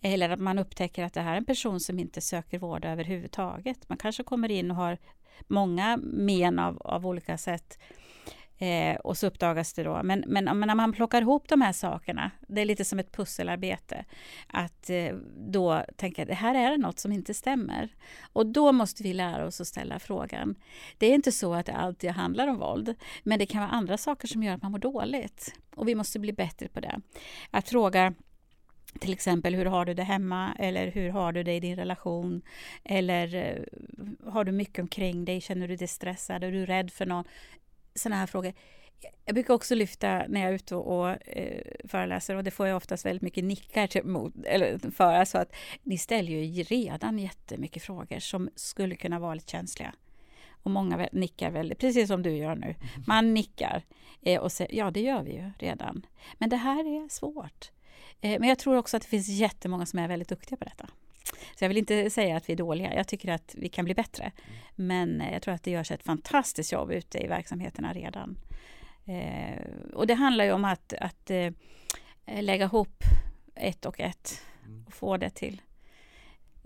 Eller 0.00 0.30
att 0.30 0.40
man 0.40 0.58
upptäcker 0.58 1.04
att 1.04 1.14
det 1.14 1.20
här 1.20 1.32
är 1.32 1.36
en 1.36 1.44
person 1.44 1.80
som 1.80 1.98
inte 1.98 2.20
söker 2.20 2.58
vård 2.58 2.84
överhuvudtaget. 2.84 3.88
Man 3.88 3.98
kanske 3.98 4.22
kommer 4.22 4.50
in 4.50 4.70
och 4.70 4.76
har 4.76 4.98
många 5.46 5.96
men 6.02 6.58
av, 6.58 6.82
av 6.82 7.06
olika 7.06 7.38
sätt 7.38 7.78
Eh, 8.58 8.96
och 8.96 9.16
så 9.16 9.26
uppdagas 9.26 9.72
det 9.72 9.82
då. 9.82 10.00
Men, 10.02 10.24
men, 10.26 10.44
men, 10.44 10.66
när 10.66 10.74
man 10.74 10.92
plockar 10.92 11.22
ihop 11.22 11.48
de 11.48 11.60
här 11.60 11.72
sakerna, 11.72 12.30
det 12.48 12.60
är 12.60 12.64
lite 12.64 12.84
som 12.84 12.98
ett 12.98 13.12
pusselarbete, 13.12 14.04
att 14.46 14.90
eh, 14.90 15.14
då 15.36 15.84
tänka 15.96 16.24
det 16.24 16.34
här 16.34 16.54
är 16.54 16.78
något 16.78 16.98
som 16.98 17.12
inte 17.12 17.34
stämmer. 17.34 17.88
Och 18.32 18.46
då 18.46 18.72
måste 18.72 19.02
vi 19.02 19.12
lära 19.12 19.46
oss 19.46 19.60
att 19.60 19.66
ställa 19.66 19.98
frågan. 19.98 20.54
Det 20.98 21.06
är 21.06 21.14
inte 21.14 21.32
så 21.32 21.54
att 21.54 21.66
det 21.66 21.72
alltid 21.72 22.10
handlar 22.10 22.48
om 22.48 22.58
våld, 22.58 22.94
men 23.22 23.38
det 23.38 23.46
kan 23.46 23.60
vara 23.60 23.70
andra 23.70 23.98
saker 23.98 24.28
som 24.28 24.42
gör 24.42 24.54
att 24.54 24.62
man 24.62 24.72
mår 24.72 24.78
dåligt. 24.78 25.54
Och 25.74 25.88
vi 25.88 25.94
måste 25.94 26.18
bli 26.18 26.32
bättre 26.32 26.68
på 26.68 26.80
det. 26.80 27.00
Att 27.50 27.68
fråga 27.68 28.14
till 29.00 29.12
exempel, 29.12 29.54
hur 29.54 29.64
har 29.64 29.84
du 29.84 29.94
det 29.94 30.02
hemma? 30.02 30.54
Eller 30.58 30.90
hur 30.90 31.10
har 31.10 31.32
du 31.32 31.42
det 31.42 31.54
i 31.54 31.60
din 31.60 31.76
relation? 31.76 32.42
Eller 32.84 33.34
eh, 33.34 34.32
har 34.32 34.44
du 34.44 34.52
mycket 34.52 34.82
omkring 34.82 35.24
dig? 35.24 35.40
Känner 35.40 35.68
du 35.68 35.76
dig 35.76 35.88
stressad? 35.88 36.44
Är 36.44 36.52
du 36.52 36.66
rädd 36.66 36.90
för 36.90 37.06
någon? 37.06 37.24
Sådana 37.96 38.16
här 38.16 38.26
frågor. 38.26 38.52
Jag 39.24 39.34
brukar 39.34 39.54
också 39.54 39.74
lyfta 39.74 40.24
när 40.28 40.40
jag 40.40 40.50
är 40.50 40.54
ute 40.54 40.76
och, 40.76 41.00
och 41.00 41.28
eh, 41.28 41.62
föreläser 41.88 42.34
och 42.34 42.44
det 42.44 42.50
får 42.50 42.66
jag 42.66 42.76
oftast 42.76 43.06
väldigt 43.06 43.22
mycket 43.22 43.44
nickar 43.44 43.86
till, 43.86 44.04
mot, 44.04 44.34
eller 44.44 44.90
för. 44.90 45.24
Så 45.24 45.38
att 45.38 45.54
ni 45.82 45.98
ställer 45.98 46.32
ju 46.32 46.62
redan 46.62 47.18
jättemycket 47.18 47.82
frågor 47.82 48.18
som 48.18 48.50
skulle 48.56 48.96
kunna 48.96 49.18
vara 49.18 49.34
lite 49.34 49.50
känsliga. 49.50 49.94
Och 50.50 50.70
många 50.70 51.08
nickar 51.12 51.50
väldigt, 51.50 51.78
precis 51.78 52.08
som 52.08 52.22
du 52.22 52.36
gör 52.36 52.54
nu. 52.54 52.74
Man 53.06 53.34
nickar 53.34 53.82
eh, 54.22 54.40
och 54.40 54.52
säger 54.52 54.74
ja, 54.74 54.90
det 54.90 55.00
gör 55.00 55.22
vi 55.22 55.32
ju 55.32 55.50
redan. 55.58 56.06
Men 56.38 56.48
det 56.48 56.56
här 56.56 56.80
är 56.80 57.08
svårt. 57.08 57.70
Eh, 58.20 58.40
men 58.40 58.48
jag 58.48 58.58
tror 58.58 58.76
också 58.76 58.96
att 58.96 59.02
det 59.02 59.08
finns 59.08 59.28
jättemånga 59.28 59.86
som 59.86 59.98
är 59.98 60.08
väldigt 60.08 60.28
duktiga 60.28 60.56
på 60.56 60.64
detta. 60.64 60.88
Så 61.28 61.64
jag 61.64 61.68
vill 61.68 61.78
inte 61.78 62.10
säga 62.10 62.36
att 62.36 62.48
vi 62.48 62.52
är 62.52 62.56
dåliga. 62.56 62.94
Jag 62.94 63.08
tycker 63.08 63.32
att 63.32 63.54
vi 63.58 63.68
kan 63.68 63.84
bli 63.84 63.94
bättre. 63.94 64.32
Men 64.74 65.20
eh, 65.20 65.32
jag 65.32 65.42
tror 65.42 65.54
att 65.54 65.62
det 65.62 65.70
görs 65.70 65.90
ett 65.90 66.02
fantastiskt 66.02 66.72
jobb 66.72 66.90
ute 66.92 67.18
i 67.18 67.26
verksamheterna 67.26 67.92
redan. 67.92 68.38
Eh, 69.04 69.62
och 69.94 70.06
det 70.06 70.14
handlar 70.14 70.44
ju 70.44 70.52
om 70.52 70.64
att, 70.64 70.92
att 70.92 71.30
eh, 71.30 71.50
lägga 72.26 72.64
ihop 72.64 73.02
ett 73.54 73.86
och 73.86 74.00
ett 74.00 74.42
och 74.86 74.92
få 74.92 75.16
det 75.16 75.30
till 75.30 75.62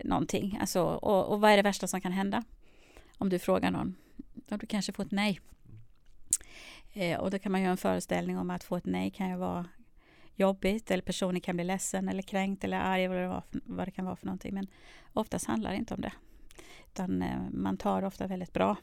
någonting. 0.03 0.57
Alltså, 0.61 0.83
och, 0.83 1.25
och 1.25 1.41
vad 1.41 1.51
är 1.51 1.57
det 1.57 1.63
värsta 1.63 1.87
som 1.87 2.01
kan 2.01 2.11
hända? 2.11 2.43
Om 3.17 3.29
du 3.29 3.39
frågar 3.39 3.71
någon. 3.71 3.95
Ja, 4.47 4.57
du 4.57 4.65
kanske 4.65 4.91
får 4.91 5.03
ett 5.03 5.11
nej. 5.11 5.39
Eh, 6.93 7.19
och 7.19 7.31
då 7.31 7.39
kan 7.39 7.51
man 7.51 7.61
göra 7.61 7.71
en 7.71 7.77
föreställning 7.77 8.37
om 8.37 8.49
att 8.49 8.63
få 8.63 8.75
ett 8.75 8.85
nej 8.85 9.11
kan 9.11 9.29
ju 9.29 9.35
vara 9.35 9.65
jobbigt 10.35 10.91
eller 10.91 11.03
personen 11.03 11.41
kan 11.41 11.55
bli 11.55 11.65
ledsen 11.65 12.09
eller 12.09 12.21
kränkt 12.21 12.63
eller 12.63 12.77
arg 12.77 13.05
eller 13.05 13.27
vad, 13.27 13.43
vad 13.51 13.87
det 13.87 13.91
kan 13.91 14.05
vara 14.05 14.15
för 14.15 14.25
någonting. 14.25 14.53
Men 14.53 14.67
oftast 15.13 15.47
handlar 15.47 15.71
det 15.71 15.77
inte 15.77 15.93
om 15.93 16.01
det. 16.01 16.13
Utan 16.93 17.21
eh, 17.21 17.39
man 17.51 17.77
tar 17.77 18.03
ofta 18.03 18.27
väldigt 18.27 18.53
bra. 18.53 18.75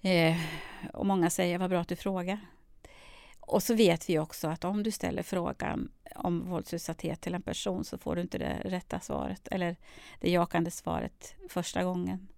Eh, 0.00 0.36
och 0.92 1.06
många 1.06 1.30
säger 1.30 1.58
vad 1.58 1.70
bra 1.70 1.80
att 1.80 1.88
du 1.88 1.96
frågar. 1.96 2.40
Och 3.40 3.62
så 3.62 3.74
vet 3.74 4.10
vi 4.10 4.18
också 4.18 4.48
att 4.48 4.64
om 4.64 4.82
du 4.82 4.90
ställer 4.90 5.22
frågan 5.22 5.90
om 6.14 6.50
våldsutsatthet 6.50 7.20
till 7.20 7.34
en 7.34 7.42
person 7.42 7.84
så 7.84 7.98
får 7.98 8.16
du 8.16 8.22
inte 8.22 8.38
det 8.38 8.60
rätta 8.64 9.00
svaret 9.00 9.48
eller 9.48 9.76
det 10.20 10.30
jakande 10.30 10.70
svaret 10.70 11.34
första 11.48 11.84
gången. 11.84 12.28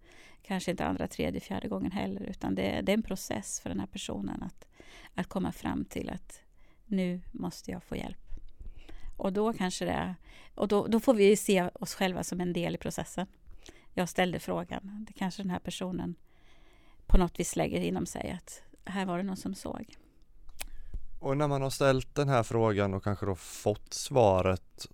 Kanske 0.42 0.70
inte 0.70 0.84
andra, 0.84 1.08
tredje, 1.08 1.40
fjärde 1.40 1.68
gången 1.68 1.92
heller 1.92 2.22
utan 2.22 2.54
det, 2.54 2.80
det 2.82 2.92
är 2.92 2.96
en 2.96 3.02
process 3.02 3.60
för 3.60 3.68
den 3.68 3.80
här 3.80 3.86
personen 3.86 4.42
att, 4.42 4.66
att 5.14 5.26
komma 5.26 5.52
fram 5.52 5.84
till 5.84 6.10
att 6.10 6.40
nu 6.92 7.20
måste 7.32 7.70
jag 7.70 7.82
få 7.82 7.96
hjälp. 7.96 8.18
Och 9.16 9.32
då 9.32 9.52
kanske 9.52 9.84
det, 9.84 10.14
och 10.54 10.68
då, 10.68 10.86
då 10.86 11.00
får 11.00 11.14
vi 11.14 11.36
se 11.36 11.68
oss 11.74 11.94
själva 11.94 12.24
som 12.24 12.40
en 12.40 12.52
del 12.52 12.74
i 12.74 12.78
processen. 12.78 13.26
Jag 13.94 14.08
ställde 14.08 14.38
frågan, 14.38 15.04
det 15.08 15.12
kanske 15.12 15.42
den 15.42 15.50
här 15.50 15.58
personen 15.58 16.14
på 17.06 17.18
något 17.18 17.40
vis 17.40 17.56
lägger 17.56 17.80
inom 17.80 18.06
sig 18.06 18.30
att 18.30 18.62
här 18.84 19.06
var 19.06 19.16
det 19.16 19.22
någon 19.22 19.36
som 19.36 19.54
såg. 19.54 19.96
Och 21.20 21.36
när 21.36 21.48
man 21.48 21.62
har 21.62 21.70
ställt 21.70 22.14
den 22.14 22.28
här 22.28 22.42
frågan 22.42 22.94
och 22.94 23.04
kanske 23.04 23.26
då 23.26 23.34
fått 23.34 23.94
svaret 23.94 24.86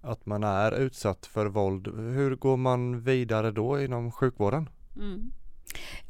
att 0.00 0.26
man 0.26 0.44
är 0.44 0.72
utsatt 0.72 1.26
för 1.26 1.46
våld, 1.46 1.86
hur 1.96 2.36
går 2.36 2.56
man 2.56 3.00
vidare 3.00 3.50
då 3.50 3.80
inom 3.80 4.12
sjukvården? 4.12 4.68
Mm. 4.96 5.32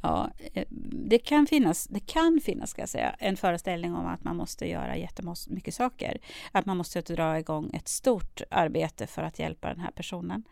Ja, 0.03 0.31
eh, 0.55 0.65
det 1.09 1.19
kan 1.19 1.47
finnas, 1.47 1.87
det 1.87 2.01
kan 2.01 2.41
finnas 2.45 2.71
ska 2.71 2.83
jag 2.83 2.89
säga, 2.89 3.17
en 3.19 3.37
föreställning 3.37 3.95
om 3.95 4.07
att 4.07 4.25
man 4.25 4.37
måste 4.37 4.69
göra 4.69 4.97
jättemycket 4.97 5.75
saker. 5.75 6.19
Att 6.53 6.67
man 6.67 6.77
måste 6.77 7.01
dra 7.01 7.39
igång 7.39 7.71
ett 7.75 7.89
stort 7.89 8.41
arbete 8.51 9.07
för 9.07 9.23
att 9.23 9.39
hjälpa 9.39 9.69
den 9.69 9.81
här 9.81 9.91
personen. 9.91 10.45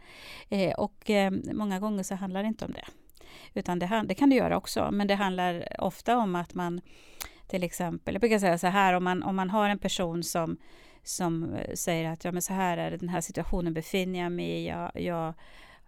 Eh, 0.49 0.73
och 0.73 1.11
eh, 1.11 1.33
många 1.53 1.81
gånger 1.81 2.03
så 2.03 2.15
handlar 2.15 2.43
det 2.43 2.49
inte 2.49 2.65
om 2.65 2.73
det. 2.73 2.85
Utan 3.55 3.79
det, 3.79 4.05
det 4.09 4.15
kan 4.15 4.31
det 4.31 4.37
göra 4.37 4.57
också, 4.57 4.89
men 4.93 5.07
det 5.07 5.15
handlar 5.15 5.67
ofta 5.79 6.19
om 6.19 6.37
att 6.37 6.55
man 6.55 6.81
till 7.47 7.63
exempel, 7.63 8.15
jag 8.15 8.21
brukar 8.21 8.39
säga 8.39 8.59
så 8.59 8.67
här, 8.67 8.95
om 8.95 9.05
man, 9.05 9.23
om 9.23 9.37
man 9.37 9.51
har 9.51 9.69
en 9.69 9.79
person 9.79 10.23
som 10.23 10.57
som 11.05 11.57
säger 11.75 12.11
att 12.11 12.25
ja, 12.25 12.33
men 12.33 12.43
så 12.43 12.53
här 12.53 12.77
är 12.79 12.91
det, 12.91 12.97
den 12.97 13.09
här 13.09 13.21
situationen 13.21 13.75
befinner 13.75 14.21
jag 14.21 14.33
mig 14.33 14.47
i. 14.47 14.69
Jag, 14.69 14.91
jag 14.95 15.35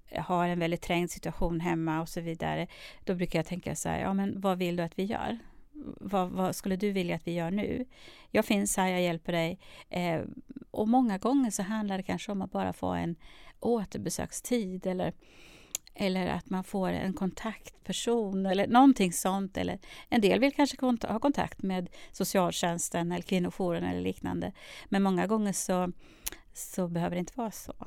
Eh, 0.09 0.23
har 0.23 0.49
en 0.49 0.59
väldigt 0.59 0.83
trängd 0.83 1.11
situation 1.11 1.61
hemma 1.61 2.01
och 2.01 2.09
så 2.09 2.21
vidare. 2.21 2.67
Då 3.05 3.15
brukar 3.15 3.39
jag 3.39 3.47
tänka 3.47 3.77
så 3.77 3.89
här, 3.89 4.01
ja 4.01 4.15
men 4.15 4.41
vad 4.41 4.59
vill 4.59 4.77
du 4.77 4.83
att 4.83 4.99
vi 4.99 5.05
gör? 5.05 5.39
Vad, 6.01 6.31
vad, 6.31 6.57
skulle 6.57 6.77
du 6.77 6.93
vilja 6.93 7.17
att 7.17 7.27
vi 7.27 7.33
gör 7.33 7.51
nu? 7.51 7.85
Jag 8.31 8.45
finns 8.45 8.77
här, 8.77 8.89
jag 8.89 9.03
hjälper 9.03 9.33
dig. 9.33 9.59
Eh, 9.89 10.21
och 10.71 10.89
många 10.89 11.19
gånger 11.19 11.51
så 11.51 11.63
handlar 11.63 11.97
det 11.97 12.03
kanske 12.03 12.33
om 12.33 12.43
att 12.43 12.53
bara 12.53 12.73
få 12.73 12.87
en 12.87 13.17
återbesökstid 13.61 14.87
eller, 14.87 15.13
eller 15.95 16.27
att 16.27 16.51
man 16.51 16.65
får 16.65 16.89
en 16.89 17.13
kontaktperson 17.13 18.47
eller 18.47 18.67
någonting 18.67 19.13
sånt. 19.13 19.57
Eller 19.57 19.79
en 20.09 20.21
del 20.21 20.41
vill 20.41 20.55
kanske 20.55 20.77
kont 20.77 21.05
ha 21.05 21.19
kontakt 21.19 21.63
med 21.63 21.89
socialtjänsten 22.13 23.13
eller 23.13 23.23
kvinnojouren 23.23 23.85
eller 23.85 24.01
liknande. 24.01 24.53
Men 24.89 25.03
många 25.03 25.27
gånger 25.27 25.53
så, 25.53 25.93
så 26.55 26.89
behöver 26.89 27.17
det 27.17 27.21
inte 27.21 27.37
vara 27.37 27.51
så. 27.51 27.87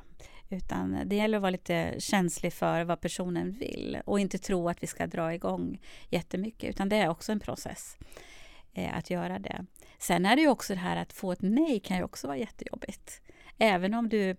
Utan 0.49 1.01
det 1.05 1.15
gäller 1.15 1.37
att 1.37 1.41
vara 1.41 1.51
lite 1.51 1.95
känslig 1.99 2.53
för 2.53 2.83
vad 2.83 3.01
personen 3.01 3.51
vill 3.51 3.97
och 4.05 4.19
inte 4.19 4.37
tro 4.37 4.69
att 4.69 4.83
vi 4.83 4.87
ska 4.87 5.07
dra 5.07 5.33
igång 5.33 5.81
jättemycket, 6.09 6.69
utan 6.69 6.89
det 6.89 6.95
är 6.95 7.09
också 7.09 7.31
en 7.31 7.39
process 7.39 7.97
eh, 8.73 8.97
att 8.97 9.09
göra 9.09 9.39
det. 9.39 9.65
Sen 9.97 10.25
är 10.25 10.35
det 10.35 10.41
ju 10.41 10.47
också 10.47 10.73
det 10.73 10.79
här 10.79 10.95
att 10.95 11.13
få 11.13 11.31
ett 11.31 11.41
nej 11.41 11.79
kan 11.79 11.97
ju 11.97 12.03
också 12.03 12.27
vara 12.27 12.37
jättejobbigt. 12.37 13.21
Även 13.57 13.93
om 13.93 14.09
du 14.09 14.35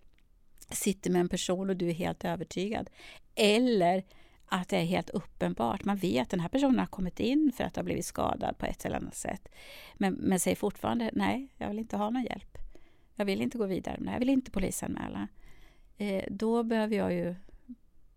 sitter 0.71 1.11
med 1.11 1.21
en 1.21 1.29
person 1.29 1.71
och 1.71 1.77
du 1.77 1.89
är 1.89 1.95
helt 1.95 2.25
övertygad. 2.25 2.91
Eller 3.35 4.05
att 4.47 4.69
det 4.69 4.77
är 4.77 4.85
helt 4.85 5.11
uppenbart. 5.11 5.85
Man 5.85 5.97
vet 5.97 6.23
att 6.23 6.31
den 6.31 6.41
här 6.41 6.49
personen 6.49 6.79
har 6.79 6.87
kommit 6.87 7.21
in 7.21 7.53
för 7.57 7.65
att 7.65 7.77
ha 7.77 7.83
blivit 7.83 8.05
skadad 8.05 8.59
på 8.59 8.67
ett 8.67 8.85
eller 8.85 8.97
annat 8.97 9.15
sätt. 9.15 9.49
Men, 9.95 10.15
men 10.15 10.41
säger 10.41 10.57
fortfarande 10.57 11.11
nej, 11.13 11.49
jag 11.57 11.69
vill 11.69 11.79
inte 11.79 11.97
ha 11.97 12.11
någon 12.11 12.23
hjälp. 12.23 12.59
Jag 13.15 13.25
vill 13.25 13.43
inte 13.43 13.59
gå 13.59 13.67
vidare 13.67 13.97
med 13.99 14.09
det. 14.09 14.13
Jag 14.13 14.19
vill 14.19 14.29
inte 14.31 14.51
polisanmäla 14.51 15.29
eh, 16.01 16.25
då 16.29 16.63
behöver 16.63 16.97
jag 16.97 17.13
ju 17.13 17.35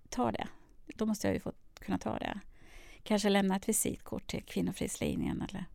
ta 0.09 0.31
det. 0.31 0.47
Då 0.95 1.05
måste 1.05 1.27
jag 1.27 1.33
ju 1.33 1.39
få 1.39 1.51
kunna 1.79 1.97
ta 1.97 2.19
det. 2.19 2.39
Kanske 3.03 3.29
lämna 3.29 3.55
ett 3.55 3.69
visitkort 3.69 4.27
till 4.27 4.43
Kvinnofridslinjen 4.43 5.41
eller, 5.41 5.65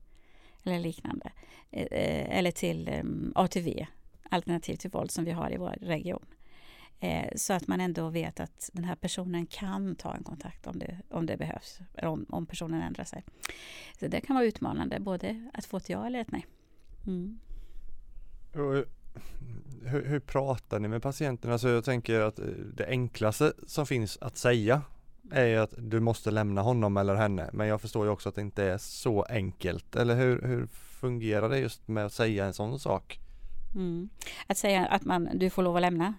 eller 0.65 0.79
liknande. 0.79 1.33
Eh, 1.71 1.83
eh 1.83 2.39
eller 2.39 2.51
till 2.51 2.89
eh, 2.89 3.05
ATV, 3.35 3.87
Alternativ 4.31 4.77
till 4.77 4.91
våld, 4.91 5.11
som 5.11 5.25
vi 5.25 5.31
har 5.31 5.53
i 5.53 5.57
vår 5.57 5.77
region. 5.81 6.27
Eh, 7.01 7.29
så 7.37 7.53
att 7.53 7.67
man 7.67 7.81
ändå 7.81 8.09
vet 8.09 8.41
att 8.41 8.71
den 8.73 8.85
här 8.85 8.97
personen 8.97 9.47
kan 9.47 9.97
ta 9.97 10.15
en 10.15 10.25
kontakt 10.25 10.67
om 10.67 10.79
det, 10.79 10.99
om 11.11 11.27
det 11.27 11.37
behövs, 11.37 11.79
om, 12.03 12.27
om 12.29 12.47
personen 12.47 12.83
ändrar 12.83 13.05
sig. 13.05 13.25
Så 14.01 14.07
det 14.07 14.21
kan 14.21 14.37
vara 14.37 14.47
utmanande, 14.47 15.01
både 15.01 15.51
att 15.55 15.65
få 15.65 15.77
ett 15.77 15.89
ja 15.89 16.07
eller 16.07 16.21
ett 16.21 16.31
nej. 16.31 16.47
Mm 17.07 17.41
eh, 18.55 18.83
hur, 19.85 20.05
hur, 20.05 20.21
pratar 20.21 20.79
ni 20.79 20.89
med 20.89 21.03
patienten? 21.03 21.53
Alltså 21.53 21.69
jag 21.69 21.85
tänker 21.85 22.21
att 22.21 22.39
eh, 22.39 22.45
det 22.75 22.87
enklaste 22.87 23.53
som 23.67 23.87
finns 23.87 24.19
att 24.21 24.37
säga 24.37 24.83
är 25.31 25.59
att 25.59 25.75
du 25.79 26.01
måste 26.01 26.31
lämna 26.31 26.63
honom 26.63 26.97
eller 26.97 27.15
henne. 27.15 27.51
Men 27.53 27.67
jag 27.67 27.81
förstår 27.81 28.07
ju 28.07 28.11
också 28.11 28.29
att 28.29 28.35
det 28.35 28.41
inte 28.41 28.65
är 28.65 28.79
så 28.79 29.23
enkelt. 29.23 29.97
Eller 29.97 30.15
hur, 30.15 30.43
hur 30.43 30.67
fungerar 31.01 31.49
det 31.49 31.59
just 31.59 31.89
med 31.89 32.07
att 32.07 32.13
säga 32.13 32.47
en 32.47 32.55
sån 32.55 32.81
sak? 32.81 33.21
Mm. 33.75 34.09
Att 34.47 34.59
säga 34.59 34.87
att 34.87 35.05
man, 35.05 35.29
du 35.35 35.51
får 35.51 35.63
lov 35.63 35.77
att 35.77 35.83
lämna? 35.83 36.15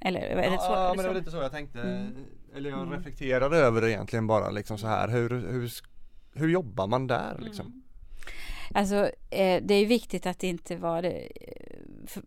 Eller 0.00 0.20
är 0.20 0.50
det 0.50 0.58
så? 0.58 0.72
Ja, 0.72 0.92
men 0.96 1.04
det 1.04 1.08
var 1.08 1.18
lite 1.18 1.30
så 1.30 1.36
jag 1.36 1.52
tänkte. 1.52 1.80
Mm. 1.80 2.12
Eller 2.56 2.70
jag 2.70 2.78
Mm. 2.82 2.92
reflekterade 2.92 3.56
över 3.56 3.80
det 3.80 3.90
egentligen 3.90 4.26
bara 4.26 4.50
liksom 4.50 4.78
så 4.78 4.86
här. 4.86 5.08
Hur, 5.08 5.30
hur, 5.30 5.70
hur 6.34 6.48
jobbar 6.48 6.86
man 6.86 7.06
där 7.06 7.38
liksom? 7.38 7.66
Mm. 7.66 7.82
Alltså 8.74 8.94
eh, 9.30 9.62
det 9.62 9.74
är 9.74 9.80
ju 9.80 9.86
viktigt 9.86 10.26
att 10.26 10.42
inte 10.42 10.76
vara 10.76 11.12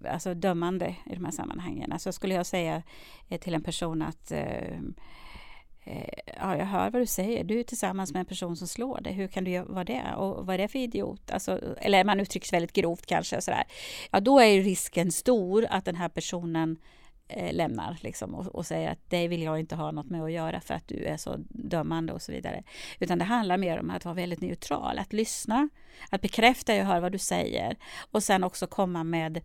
alltså, 0.09 0.33
dömande 0.33 0.95
i 1.05 1.15
de 1.15 1.25
här 1.25 1.31
sammanhangen. 1.31 1.91
Alltså 1.91 2.11
skulle 2.11 2.33
jag 2.33 2.45
säga 2.45 2.83
eh, 3.29 3.39
till 3.39 3.53
en 3.53 3.63
person 3.63 4.01
att 4.01 4.31
eh, 4.31 4.79
eh, 5.83 6.09
ja, 6.39 6.57
jag 6.57 6.65
hör 6.65 6.89
vad 6.89 7.01
du 7.01 7.05
säger. 7.05 7.43
Du 7.43 7.59
är 7.59 7.63
tillsammans 7.63 8.13
med 8.13 8.19
en 8.19 8.25
person 8.25 8.57
som 8.57 8.67
slår 8.67 9.01
dig. 9.01 9.13
Hur 9.13 9.27
kan 9.27 9.43
du 9.43 9.61
vara 9.61 9.83
det? 9.83 10.03
Och 10.17 10.45
vad 10.45 10.53
är 10.53 10.57
det 10.57 10.67
för 10.67 10.79
idiot? 10.79 11.31
Alltså, 11.31 11.75
eller 11.77 12.03
man 12.03 12.19
uttrycks 12.19 12.53
väldigt 12.53 12.73
grovt 12.73 13.05
kanske. 13.05 13.41
Sådär. 13.41 13.63
Ja, 14.11 14.19
då 14.19 14.39
är 14.39 14.61
risken 14.61 15.11
stor 15.11 15.65
att 15.69 15.85
den 15.85 15.95
här 15.95 16.09
personen 16.09 16.77
eh, 17.33 17.53
lämnar 17.53 17.97
liksom, 18.01 18.35
och, 18.35 18.47
och 18.47 18.65
säger 18.65 18.91
att 18.91 19.09
det 19.09 19.27
vill 19.27 19.43
jag 19.43 19.59
inte 19.59 19.75
ha 19.75 19.91
något 19.91 20.09
med 20.09 20.23
att 20.23 20.31
göra 20.31 20.61
för 20.61 20.73
att 20.73 20.87
du 20.87 21.03
är 21.05 21.17
så 21.17 21.35
dömande 21.49 22.13
och 22.13 22.21
så 22.21 22.31
vidare. 22.31 22.63
Utan 22.99 23.19
det 23.19 23.25
handlar 23.25 23.57
mer 23.57 23.79
om 23.79 23.89
att 23.89 24.05
vara 24.05 24.15
väldigt 24.15 24.41
neutral, 24.41 24.99
att 24.99 25.13
lyssna, 25.13 25.69
att 26.09 26.21
bekräfta, 26.21 26.75
jag 26.75 26.85
hör 26.85 26.99
vad 26.99 27.11
du 27.11 27.17
säger 27.17 27.77
och 28.11 28.23
sen 28.23 28.43
också 28.43 28.67
komma 28.67 29.03
med 29.03 29.41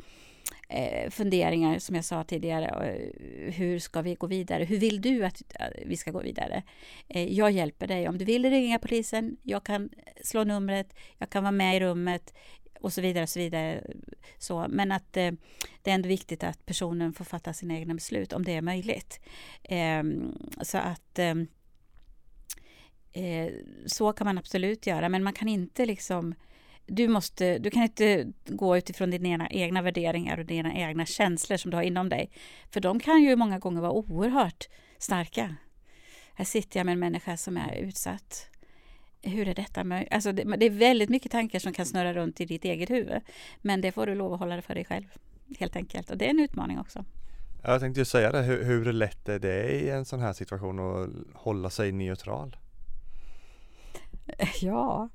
eh, 0.69 1.11
funderingar 1.11 1.79
som 1.79 1.95
jag 1.95 2.05
sa 2.05 2.25
tidigare. 2.25 2.67
Eh, 2.67 3.53
hur 3.55 3.79
ska 3.79 4.03
vi 4.03 4.15
gå 4.15 4.27
vidare? 4.27 4.65
Hur 4.65 4.79
vill 4.79 5.01
du 5.01 5.25
att 5.25 5.43
eh, 5.61 5.67
vi 5.87 5.97
ska 5.97 6.11
gå 6.11 6.21
vidare? 6.21 6.63
Eh, 7.09 7.33
jag 7.33 7.51
hjälper 7.51 7.87
dig. 7.87 8.09
Om 8.09 8.19
du 8.19 8.25
vill 8.25 8.51
ringa 8.51 8.79
polisen, 8.79 9.37
jag 9.43 9.65
kan 9.65 9.83
eh, 9.85 10.13
slå 10.25 10.45
numret, 10.45 10.95
jag 11.19 11.31
kan 11.31 11.43
vara 11.43 11.53
med 11.53 11.77
i 11.77 11.81
rummet 11.81 12.35
och 12.81 12.93
så 12.93 13.01
vidare. 13.01 13.23
Och 13.23 13.29
så 13.29 13.39
vidare. 13.39 13.83
Så, 14.39 14.67
men 14.69 14.93
att 14.93 15.17
eh, 15.17 15.33
det 15.83 15.91
är 15.91 15.95
ändå 15.95 16.09
viktigt 16.09 16.45
att 16.45 16.67
personen 16.67 17.13
får 17.13 17.25
fatta 17.25 17.53
sina 17.53 17.75
egna 17.75 17.95
beslut 17.95 18.33
om 18.33 18.45
det 18.45 18.53
är 18.53 18.63
möjligt. 18.63 19.21
Eh, 19.63 20.03
så 20.63 20.79
att 20.79 21.19
ehm, 21.19 21.47
eh, 23.13 23.53
så 23.87 24.13
kan 24.13 24.25
man 24.25 24.39
absolut 24.39 24.87
göra, 24.87 25.09
men 25.09 25.23
man 25.23 25.33
kan 25.33 25.49
inte 25.49 25.87
liksom 25.87 26.35
du, 26.87 27.09
måste, 27.09 27.59
du 27.59 27.71
kan 27.71 27.83
inte 27.83 28.27
gå 28.47 28.77
utifrån 28.77 29.11
dina 29.11 29.49
egna 29.51 29.83
värderingar 29.83 30.39
och 30.39 30.45
dina 30.45 30.75
egna 30.75 31.07
känslor 31.07 31.57
som 31.57 31.71
du 31.71 31.77
har 31.77 31.85
inom 31.85 32.09
dig. 32.09 32.31
För 32.71 32.81
de 32.81 33.01
kan 33.01 33.23
ju 33.23 33.37
många 33.37 33.59
gånger 33.59 33.81
vara 33.81 33.93
oerhört 33.93 34.69
starka. 34.99 35.57
Här 36.35 36.45
sitter 36.45 36.81
jag 36.81 36.85
med 36.85 36.93
en 36.93 36.99
människa 36.99 37.37
som 37.37 37.57
är 37.57 37.77
utsatt. 37.77 38.51
Hur 39.29 39.49
är 39.49 39.55
detta 39.55 39.85
möjligt? 39.85 40.13
Alltså 40.13 40.33
det, 40.33 40.57
det 40.57 40.67
är 40.67 40.71
väldigt 40.71 41.09
mycket 41.09 41.33
tankar 41.33 41.59
som 41.59 41.73
kan 41.73 41.87
snurra 41.87 42.15
runt 42.15 42.41
i 42.41 42.45
ditt 42.45 42.65
eget 42.65 42.91
huvud. 42.91 43.21
Men 43.63 43.81
det 43.81 43.93
får 43.93 44.07
du 44.07 44.15
lov 44.15 44.33
att 44.33 44.41
hålla 44.41 44.57
det 44.57 44.63
för 44.63 44.75
dig 44.75 44.85
själv. 44.85 45.05
Helt 45.59 45.77
enkelt. 45.77 46.11
Och 46.11 46.19
det 46.19 46.27
är 46.27 46.31
en 46.31 46.41
utmaning 46.41 46.79
också. 46.79 47.05
Jag 47.63 47.81
tänkte 47.81 48.01
ju 48.01 48.05
säga 48.05 48.33
det, 48.33 48.43
hur, 48.43 48.65
hur 48.65 48.93
lätt 48.93 49.29
är 49.29 49.39
det 49.39 49.71
i 49.71 49.91
en 49.91 50.05
sån 50.05 50.21
här 50.21 50.33
situation 50.33 50.79
att 50.79 51.11
hålla 51.35 51.71
sig 51.71 51.93
neutral? 51.93 52.57
Ja, 54.61 55.09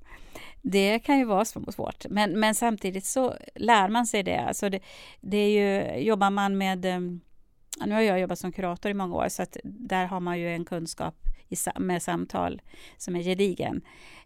det 0.62 1.00
kan 1.00 1.18
ju 1.18 1.26
vara 1.26 1.46
svårt. 1.46 2.06
Men, 2.10 2.40
men 2.40 2.56
samtidigt 2.56 3.06
så 3.06 3.36
lär 3.56 3.90
man 3.90 4.06
sig 4.06 4.24
det. 4.24 4.40
Alltså 4.40 4.70
det, 4.70 4.80
det 5.22 5.38
är 5.38 5.50
ju, 5.50 6.04
jobbar 6.04 6.30
man 6.30 6.58
med... 6.58 6.86
um, 6.86 7.22
Nu 7.86 7.94
har 7.94 8.02
jag 8.02 8.20
jobbat 8.20 8.40
som 8.40 8.52
kurator 8.52 8.92
i 8.92 8.94
många 8.94 9.16
år 9.16 9.30
så 9.30 9.44
att 9.44 9.58
där 9.64 10.06
har 10.06 10.20
man 10.20 10.40
ju 10.40 10.50
en 10.54 10.66
kunskap 10.66 11.16
med 11.76 12.02
samtal 12.02 12.62
som 12.98 13.16
är 13.16 13.24
gedigen. 13.24 13.82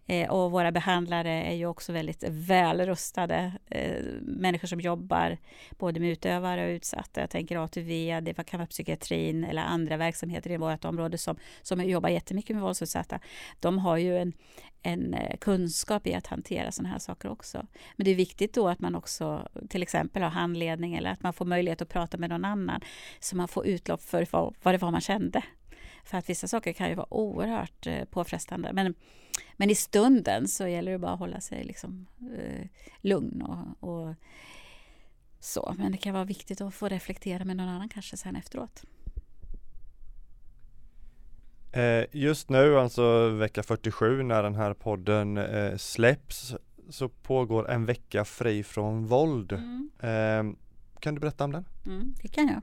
Eh, 0.10 0.30
och 0.30 0.52
våra 0.52 0.72
behandlare 0.72 1.44
är 1.44 1.54
ju 1.54 1.66
också 1.66 1.94
väldigt 1.94 2.24
välrustade 2.30 3.52
eh, 3.66 4.04
människor 4.22 4.68
som 4.68 4.80
jobbar 4.80 5.38
både 5.78 6.00
med 6.00 6.12
utövare 6.12 6.66
och 6.66 6.70
utsatta. 6.70 7.22
Jag 7.22 7.30
tänker 7.30 7.64
ATV, 7.64 8.20
det 8.22 8.44
kan 8.46 8.58
vara 8.58 8.68
psykiatrin 8.68 9.44
eller 9.44 9.62
andra 9.62 9.98
verksamheter 9.98 10.52
i 10.52 10.58
vårt 10.58 10.86
område 10.86 11.18
som, 11.18 11.38
som 11.62 11.84
jobbar 11.84 12.10
jättemycket 12.10 12.56
med 12.56 12.64
våldsutsatta. 12.64 13.20
De 13.60 13.80
har 13.80 13.98
ju 13.98 14.18
en, 14.18 14.34
en 14.82 15.14
eh, 15.14 15.38
kunskap 15.38 16.08
i 16.08 16.14
att 16.14 16.28
hantera 16.28 16.72
sådana 16.72 16.90
här 16.90 17.00
saker 17.00 17.30
också. 17.30 17.68
Men 17.96 18.06
det 18.06 18.12
är 18.12 18.16
viktigt 18.16 18.54
då 18.54 18.70
att 18.70 18.80
man 18.80 18.96
också 18.96 19.48
till 19.70 19.84
exempel 19.84 20.24
har 20.24 20.30
handledning 20.30 20.96
eller 20.96 21.12
att 21.12 21.24
man 21.24 21.34
får 21.34 21.46
möjlighet 21.46 21.82
att 21.82 21.90
prata 21.90 22.18
med 22.18 22.30
någon 22.30 22.46
annan 22.46 22.82
så 23.20 23.36
man 23.36 23.48
får 23.48 23.68
utlopp 23.68 24.02
för 24.02 24.28
vad, 24.32 24.56
vad 24.64 24.74
det 24.74 24.78
var 24.78 24.92
man 24.92 25.02
kände. 25.02 25.44
För 26.08 26.18
att 26.18 26.30
vissa 26.30 26.48
saker 26.48 26.74
kan 26.74 26.90
ju 26.90 26.96
vara 26.96 27.14
oerhört 27.14 27.88
eh, 27.88 28.06
påfrestande. 28.06 28.74
Men, 28.74 28.94
men 29.58 29.70
i 29.70 29.76
stunden 29.76 30.48
så 30.48 30.68
gäller 30.68 30.92
det 30.92 30.98
bara 30.98 31.12
att 31.12 31.20
hålla 31.20 31.42
sig 31.42 31.64
liksom, 31.64 32.08
eh, 32.38 32.68
lugn 33.02 33.42
och, 33.42 33.90
och 33.90 34.16
så. 35.40 35.76
Men 35.78 35.92
det 35.92 35.98
kan 35.98 36.14
vara 36.14 36.24
viktigt 36.24 36.62
att 36.62 36.74
få 36.74 36.88
reflektera 36.88 37.46
med 37.46 37.58
någon 37.58 37.70
annan 37.70 37.90
kanske 37.90 38.18
sen 38.18 38.36
efteråt. 38.36 38.84
Eh, 41.72 42.06
just 42.12 42.50
nu, 42.50 42.80
alltså 42.80 43.30
vecka 43.30 43.64
47 43.64 44.24
när 44.24 44.44
den 44.44 44.56
här 44.56 44.74
podden 44.74 45.38
eh, 45.38 45.78
släpps 45.78 46.56
så 46.90 47.10
pågår 47.10 47.70
en 47.70 47.86
vecka 47.86 48.26
fri 48.26 48.64
från 48.64 49.06
våld. 49.06 49.52
Mm. 49.52 50.56
Kan 51.00 51.16
du 51.16 51.22
berätta 51.22 51.44
om 51.44 51.52
den? 51.52 51.66
Mm, 51.86 52.16
det 52.22 52.28
kan 52.28 52.48
jag. 52.48 52.62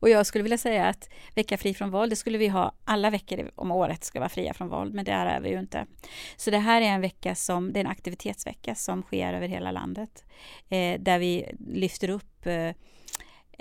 Och 0.00 0.08
jag 0.08 0.26
skulle 0.26 0.42
vilja 0.42 0.58
säga 0.58 0.86
att 0.86 1.08
vecka 1.34 1.58
fri 1.58 1.74
från 1.74 1.90
våld, 1.90 2.12
det 2.12 2.16
skulle 2.16 2.38
vi 2.38 2.48
ha 2.48 2.72
alla 2.84 3.10
veckor 3.10 3.50
om 3.54 3.70
året 3.70 4.04
ska 4.04 4.18
vara 4.18 4.28
fria 4.28 4.54
från 4.54 4.68
våld, 4.68 4.94
men 4.94 5.04
det 5.04 5.12
är 5.12 5.40
vi 5.40 5.50
ju 5.50 5.58
inte. 5.58 5.86
Så 6.36 6.50
det 6.50 6.58
här 6.58 6.80
är 6.80 6.86
en 6.86 7.00
vecka 7.00 7.34
som, 7.34 7.72
det 7.72 7.78
är 7.78 7.84
en 7.84 7.90
aktivitetsvecka 7.90 8.74
som 8.74 9.02
sker 9.02 9.34
över 9.34 9.48
hela 9.48 9.70
landet, 9.70 10.24
eh, 10.68 11.00
där 11.00 11.18
vi 11.18 11.56
lyfter 11.58 12.10
upp 12.10 12.46
eh, 12.46 12.74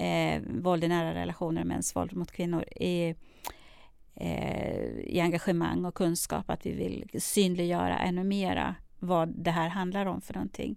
eh, 0.06 0.42
våld 0.48 0.84
i 0.84 0.88
nära 0.88 1.14
relationer, 1.14 1.64
mäns 1.64 1.96
våld 1.96 2.16
mot 2.16 2.32
kvinnor 2.32 2.64
i, 2.64 3.16
eh, 4.16 4.86
i 4.88 5.20
engagemang 5.20 5.86
och 5.86 5.96
kunskap, 5.96 6.50
att 6.50 6.66
vi 6.66 6.72
vill 6.72 7.22
synliggöra 7.22 8.00
ännu 8.00 8.24
mera 8.24 8.76
vad 9.00 9.30
det 9.30 9.52
här 9.52 9.68
handlar 9.68 10.06
om 10.06 10.22
för 10.22 10.34
någonting 10.34 10.76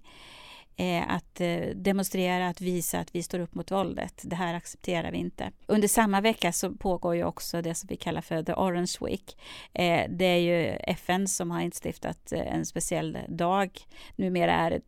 Eh, 0.79 1.11
att 1.11 1.41
eh, 1.41 1.61
demonstrera, 1.75 2.49
att 2.49 2.61
visa 2.61 2.99
att 2.99 3.15
vi 3.15 3.23
står 3.23 3.39
upp 3.39 3.55
mot 3.55 3.71
våldet. 3.71 4.21
Det 4.25 4.37
här 4.37 4.55
accepterar 4.55 5.11
vi 5.13 5.19
inte. 5.19 5.51
Under 5.67 5.89
samma 5.89 6.21
vecka 6.21 6.53
så 6.53 6.73
pågår 6.73 7.15
ju 7.15 7.25
också 7.25 7.63
det 7.63 7.75
som 7.75 7.87
vi 7.87 7.97
kallar 7.97 8.21
för 8.21 8.43
The 8.43 8.53
Orange 8.53 8.93
Week. 9.01 9.37
Eh, 9.73 10.11
det 10.11 10.25
är 10.25 10.39
ju 10.39 10.67
FN 10.69 11.29
som 11.29 11.51
har 11.51 11.61
instiftat 11.61 12.33
en 12.33 12.67
speciell 12.67 13.19
dag. 13.29 13.71
Numera 14.17 14.53
är 14.53 14.71
det 14.71 14.81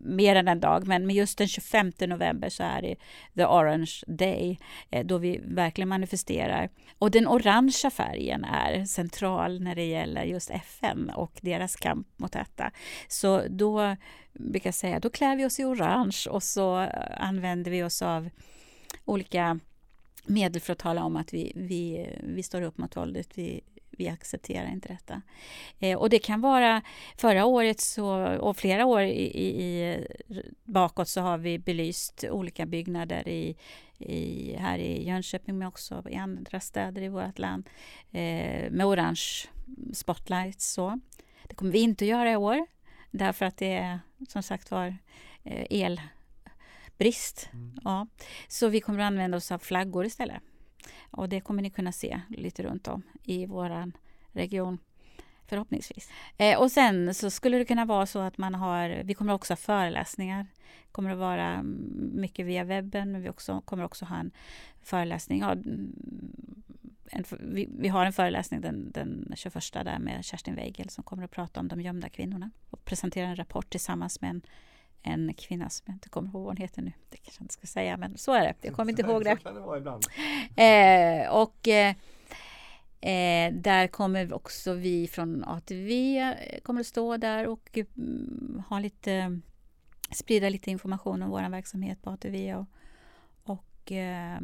mer 0.00 0.36
än 0.36 0.48
en 0.48 0.60
dag, 0.60 0.86
men 0.86 1.06
med 1.06 1.16
just 1.16 1.38
den 1.38 1.48
25 1.48 1.92
november 2.00 2.48
så 2.48 2.62
är 2.62 2.82
det 2.82 2.96
The 3.34 3.44
Orange 3.44 3.92
Day, 4.06 4.58
då 5.04 5.18
vi 5.18 5.40
verkligen 5.44 5.88
manifesterar. 5.88 6.68
Och 6.98 7.10
den 7.10 7.28
orangea 7.28 7.90
färgen 7.90 8.44
är 8.44 8.84
central 8.84 9.60
när 9.60 9.74
det 9.74 9.84
gäller 9.84 10.24
just 10.24 10.50
FN 10.50 11.10
och 11.10 11.32
deras 11.42 11.76
kamp 11.76 12.06
mot 12.16 12.32
detta. 12.32 12.70
Så 13.08 13.42
då 13.48 13.96
brukar 14.32 14.72
säga, 14.72 15.00
då 15.00 15.10
klär 15.10 15.36
vi 15.36 15.44
oss 15.44 15.60
i 15.60 15.64
orange 15.64 16.26
och 16.30 16.42
så 16.42 16.80
eh, 16.80 16.88
använder 17.16 17.70
vi 17.70 17.82
oss 17.82 18.02
av 18.02 18.30
olika 19.04 19.60
medel 20.26 20.60
för 20.60 20.72
att 20.72 20.78
tala 20.78 21.04
om 21.04 21.16
att 21.16 21.34
vi, 21.34 21.52
vi, 21.54 22.08
vi 22.22 22.42
står 22.42 22.62
upp 22.62 22.78
mot 22.78 22.96
våldet. 22.96 23.38
Vi, 23.38 23.60
vi 23.90 24.08
accepterar 24.08 24.72
inte 24.72 24.88
detta. 24.88 25.22
Eh, 25.78 25.98
och 25.98 26.10
det 26.10 26.18
kan 26.18 26.40
vara 26.40 26.82
förra 27.16 27.44
året 27.44 27.80
så, 27.80 28.36
och 28.36 28.56
flera 28.56 28.86
år 28.86 29.02
i, 29.02 29.62
i, 29.62 29.96
bakåt 30.64 31.08
så 31.08 31.20
har 31.20 31.38
vi 31.38 31.58
belyst 31.58 32.24
olika 32.30 32.66
byggnader 32.66 33.28
i, 33.28 33.56
i, 33.98 34.54
här 34.58 34.78
i 34.78 35.08
Jönköping 35.08 35.58
men 35.58 35.68
också 35.68 36.04
i 36.10 36.16
andra 36.16 36.60
städer 36.60 37.02
i 37.02 37.08
vårt 37.08 37.38
land 37.38 37.68
eh, 38.10 38.70
med 38.70 38.86
orange 38.86 39.48
spotlights. 39.92 40.72
Så. 40.72 41.00
Det 41.48 41.54
kommer 41.54 41.72
vi 41.72 41.80
inte 41.80 42.04
att 42.04 42.08
göra 42.08 42.32
i 42.32 42.36
år 42.36 42.66
därför 43.10 43.46
att 43.46 43.56
det 43.56 43.74
är 43.74 44.00
som 44.28 44.42
sagt 44.42 44.70
var 44.70 44.96
eh, 45.44 45.66
elbrist. 45.70 47.48
Mm. 47.52 47.78
Ja. 47.84 48.06
Så 48.48 48.68
vi 48.68 48.80
kommer 48.80 48.98
att 48.98 49.06
använda 49.06 49.36
oss 49.36 49.52
av 49.52 49.58
flaggor 49.58 50.06
istället. 50.06 50.42
Och 51.10 51.28
det 51.28 51.40
kommer 51.40 51.62
ni 51.62 51.70
kunna 51.70 51.92
se 51.92 52.20
lite 52.28 52.62
runt 52.62 52.88
om 52.88 53.02
i 53.22 53.46
vår 53.46 53.92
region 54.32 54.78
förhoppningsvis. 55.50 56.10
Eh, 56.36 56.60
och 56.60 56.72
sen 56.72 57.14
så 57.14 57.30
skulle 57.30 57.58
det 57.58 57.64
kunna 57.64 57.84
vara 57.84 58.06
så 58.06 58.18
att 58.18 58.38
man 58.38 58.54
har, 58.54 59.02
vi 59.04 59.14
kommer 59.14 59.32
också 59.32 59.52
ha 59.52 59.56
föreläsningar. 59.56 60.46
Det 60.86 60.92
kommer 60.92 61.10
att 61.10 61.18
vara 61.18 61.62
mycket 62.12 62.46
via 62.46 62.64
webben, 62.64 63.12
men 63.12 63.22
vi 63.22 63.28
också, 63.28 63.60
kommer 63.60 63.84
också 63.84 64.04
ha 64.04 64.16
en 64.16 64.30
föreläsning. 64.82 65.40
Ja, 65.40 65.54
en, 67.10 67.24
vi, 67.40 67.68
vi, 67.78 67.88
har 67.88 68.06
en 68.06 68.12
föreläsning 68.12 68.60
den, 68.60 68.90
den 68.90 69.32
21 69.36 69.54
där 69.72 69.98
med 69.98 70.24
Kerstin 70.24 70.54
Weigel 70.54 70.88
som 70.88 71.04
kommer 71.04 71.24
att 71.24 71.30
prata 71.30 71.60
om 71.60 71.68
de 71.68 71.80
gömda 71.80 72.08
kvinnorna 72.08 72.50
och 72.70 72.84
presentera 72.84 73.26
en 73.26 73.36
rapport 73.36 73.70
tillsammans 73.70 74.20
med 74.20 74.30
en, 74.30 74.42
en 75.02 75.34
kvinna 75.34 75.70
som 75.70 75.84
jag 75.86 75.94
inte 75.94 76.08
kommer 76.08 76.28
ihåg 76.28 76.42
vad 76.42 76.50
hon 76.50 76.56
heter 76.56 76.82
nu. 76.82 76.92
Det 77.08 77.16
kanske 77.16 77.40
jag 77.40 77.44
inte 77.44 77.54
ska 77.54 77.66
säga, 77.66 77.96
men 77.96 78.18
så 78.18 78.32
är 78.32 78.40
det. 78.40 78.54
Jag 78.60 78.74
kommer 78.74 78.90
inte 78.90 79.02
ihåg 79.02 79.24
det. 79.24 79.36
eh, 80.62 81.30
och 81.30 81.68
eh, 81.68 81.94
Eh, 83.02 83.52
där 83.52 83.86
kommer 83.86 84.32
också 84.32 84.72
vi 84.72 85.08
från 85.08 85.44
ATV 85.44 86.34
kommer 86.62 86.80
att 86.80 86.86
stå 86.86 87.16
där 87.16 87.46
och 87.46 87.78
mm, 87.96 88.62
ha 88.68 88.78
lite 88.78 89.40
sprida 90.10 90.48
lite 90.48 90.70
information 90.70 91.22
om 91.22 91.30
vår 91.30 91.50
verksamhet 91.50 92.02
på 92.02 92.10
ATV 92.10 92.54
och, 92.54 92.66
och 93.42 93.92
eh, 93.92 94.40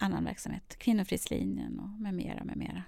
annan 0.00 0.24
verksamhet, 0.24 0.76
Kvinnofridslinjen 0.78 1.80
och 1.80 1.88
med 1.88 2.14
mera, 2.14 2.44
med 2.44 2.56
mera. 2.56 2.82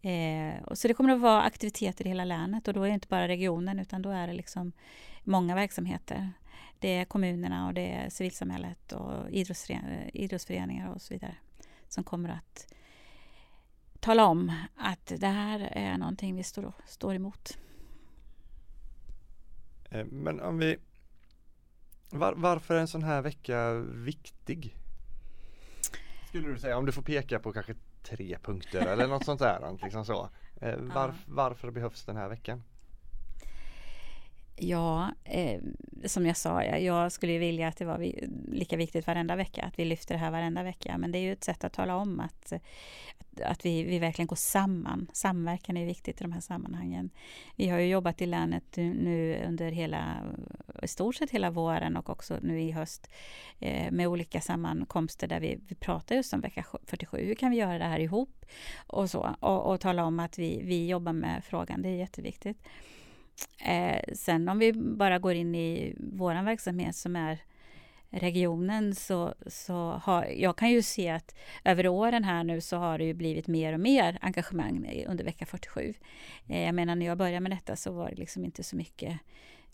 Eh, 0.00 0.62
och 0.62 0.78
så 0.78 0.88
det 0.88 0.94
kommer 0.94 1.14
att 1.14 1.20
vara 1.20 1.42
aktiviteter 1.42 2.06
i 2.06 2.08
hela 2.08 2.24
länet 2.24 2.68
och 2.68 2.74
då 2.74 2.82
är 2.82 2.88
det 2.88 2.94
inte 2.94 3.08
bara 3.08 3.28
regionen 3.28 3.78
utan 3.78 4.02
då 4.02 4.10
är 4.10 4.26
det 4.26 4.32
liksom 4.32 4.72
många 5.24 5.54
verksamheter. 5.54 6.32
Det 6.78 6.88
är 6.88 7.04
kommunerna 7.04 7.66
och 7.66 7.74
det 7.74 7.92
är 7.92 8.10
civilsamhället 8.10 8.92
och 8.92 9.30
idrottsföreningar 10.12 10.88
och 10.88 11.02
så 11.02 11.14
vidare 11.14 11.34
som 11.88 12.04
kommer 12.04 12.28
att 12.28 12.74
tala 14.00 14.26
om 14.26 14.52
att 14.76 15.12
det 15.18 15.26
här 15.26 15.60
är 15.60 15.98
någonting 15.98 16.36
vi 16.36 16.42
står, 16.42 16.72
står 16.86 17.14
emot. 17.14 17.58
Eh, 19.90 20.04
men 20.04 20.40
om 20.40 20.58
vi 20.58 20.76
var, 22.10 22.34
Varför 22.36 22.74
är 22.74 22.80
en 22.80 22.88
sån 22.88 23.02
här 23.02 23.22
vecka 23.22 23.72
viktig? 23.94 24.77
Skulle 26.28 26.48
du 26.48 26.58
säga 26.58 26.78
om 26.78 26.86
du 26.86 26.92
får 26.92 27.02
peka 27.02 27.38
på 27.38 27.52
kanske 27.52 27.74
tre 28.02 28.38
punkter 28.42 28.86
eller 28.86 29.06
något 29.06 29.24
sånt 29.24 29.40
där. 29.40 29.78
Liksom 29.82 30.04
så. 30.04 30.28
Eh, 30.60 30.76
var, 30.76 31.14
varför 31.26 31.70
behövs 31.70 32.04
den 32.04 32.16
här 32.16 32.28
veckan? 32.28 32.62
Ja, 34.56 35.10
eh, 35.24 35.60
som 36.04 36.26
jag 36.26 36.36
sa, 36.36 36.64
jag 36.64 37.12
skulle 37.12 37.38
vilja 37.38 37.68
att 37.68 37.76
det 37.76 37.84
var 37.84 38.12
lika 38.52 38.76
viktigt 38.76 39.06
varenda 39.06 39.36
vecka, 39.36 39.62
att 39.62 39.78
vi 39.78 39.84
lyfter 39.84 40.14
det 40.14 40.20
här 40.20 40.30
varenda 40.30 40.62
vecka. 40.62 40.98
Men 40.98 41.12
det 41.12 41.18
är 41.18 41.22
ju 41.22 41.32
ett 41.32 41.44
sätt 41.44 41.64
att 41.64 41.72
tala 41.72 41.96
om 41.96 42.20
att, 42.20 42.52
att 43.44 43.64
vi, 43.64 43.82
vi 43.82 43.98
verkligen 43.98 44.26
går 44.26 44.36
samman. 44.36 45.06
Samverkan 45.12 45.76
är 45.76 45.86
viktigt 45.86 46.20
i 46.20 46.24
de 46.24 46.32
här 46.32 46.40
sammanhangen. 46.40 47.10
Vi 47.56 47.68
har 47.68 47.78
ju 47.78 47.86
jobbat 47.86 48.22
i 48.22 48.26
länet 48.26 48.76
nu 48.76 49.44
under 49.46 49.70
hela, 49.70 50.16
i 50.82 50.88
stort 50.88 51.14
sett 51.14 51.30
hela 51.30 51.50
våren 51.50 51.96
och 51.96 52.10
också 52.10 52.38
nu 52.42 52.60
i 52.62 52.70
höst 52.70 53.10
eh, 53.58 53.90
med 53.90 54.08
olika 54.08 54.40
sammankomster 54.40 55.28
där 55.28 55.40
vi, 55.40 55.58
vi 55.68 55.74
pratar 55.74 56.14
just 56.14 56.32
om 56.32 56.40
vecka 56.40 56.64
47. 56.84 57.16
Hur 57.16 57.34
kan 57.34 57.50
vi 57.50 57.56
göra 57.56 57.78
det 57.78 57.84
här 57.84 58.00
ihop? 58.00 58.44
Och 58.86 59.10
så, 59.10 59.36
och, 59.40 59.72
och 59.72 59.80
tala 59.80 60.04
om 60.04 60.20
att 60.20 60.38
vi, 60.38 60.60
vi 60.64 60.88
jobbar 60.88 61.12
med 61.12 61.44
frågan, 61.44 61.82
det 61.82 61.88
är 61.88 61.96
jätteviktigt. 61.96 62.58
Eh, 63.64 64.14
sen 64.14 64.48
om 64.48 64.58
vi 64.58 64.72
bara 64.72 65.18
går 65.18 65.34
in 65.34 65.54
i 65.54 65.94
vår 65.98 66.44
verksamhet 66.44 66.96
som 66.96 67.16
är 67.16 67.38
regionen 68.10 68.94
så, 68.94 69.34
så 69.46 70.00
har 70.04 70.24
jag 70.24 70.56
kan 70.56 70.70
ju 70.70 70.82
se 70.82 71.08
att 71.08 71.34
över 71.64 71.88
åren 71.88 72.24
här 72.24 72.44
nu 72.44 72.60
så 72.60 72.76
har 72.76 72.98
det 72.98 73.04
ju 73.04 73.14
blivit 73.14 73.46
mer 73.46 73.72
och 73.72 73.80
mer 73.80 74.18
engagemang 74.20 75.04
under 75.08 75.24
vecka 75.24 75.46
47. 75.46 75.94
Eh, 76.46 76.62
jag 76.62 76.74
menar 76.74 76.94
när 76.94 77.06
jag 77.06 77.18
började 77.18 77.40
med 77.40 77.52
detta 77.52 77.76
så 77.76 77.92
var 77.92 78.10
det 78.10 78.16
liksom 78.16 78.44
inte 78.44 78.62
så 78.62 78.76
mycket 78.76 79.18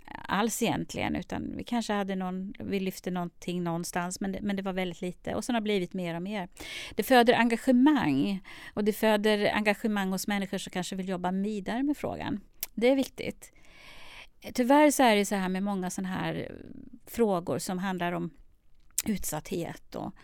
alls 0.06 0.62
egentligen 0.62 1.16
utan 1.16 1.56
vi 1.56 1.64
kanske 1.64 1.92
hade 1.92 2.16
någon, 2.16 2.54
vi 2.58 2.80
lyfte 2.80 3.10
någonting 3.10 3.64
någonstans 3.64 4.20
men 4.20 4.32
det, 4.32 4.40
men 4.42 4.56
det 4.56 4.62
var 4.62 4.72
väldigt 4.72 5.00
lite 5.00 5.34
och 5.34 5.44
sen 5.44 5.54
har 5.54 5.60
det 5.60 5.64
blivit 5.64 5.94
mer 5.94 6.14
och 6.14 6.22
mer. 6.22 6.48
Det 6.94 7.02
föder 7.02 7.34
engagemang 7.34 8.42
och 8.74 8.84
det 8.84 8.92
föder 8.92 9.50
engagemang 9.54 10.10
hos 10.10 10.26
människor 10.26 10.58
som 10.58 10.70
kanske 10.70 10.96
vill 10.96 11.08
jobba 11.08 11.30
vidare 11.30 11.82
med 11.82 11.96
frågan. 11.96 12.40
Det 12.74 12.90
är 12.90 12.96
viktigt. 12.96 13.52
Tyvärr 14.54 14.90
så 14.90 15.02
är 15.02 15.16
det 15.16 15.24
så 15.24 15.34
här 15.34 15.48
med 15.48 15.62
många 15.62 15.90
sådana 15.90 16.14
här 16.14 16.34
eh, 16.34 16.56
frågor 17.06 17.58
som 17.58 17.78
handlar 17.78 18.12
om 18.12 18.30
utsatthet 19.06 19.94
och, 19.94 20.14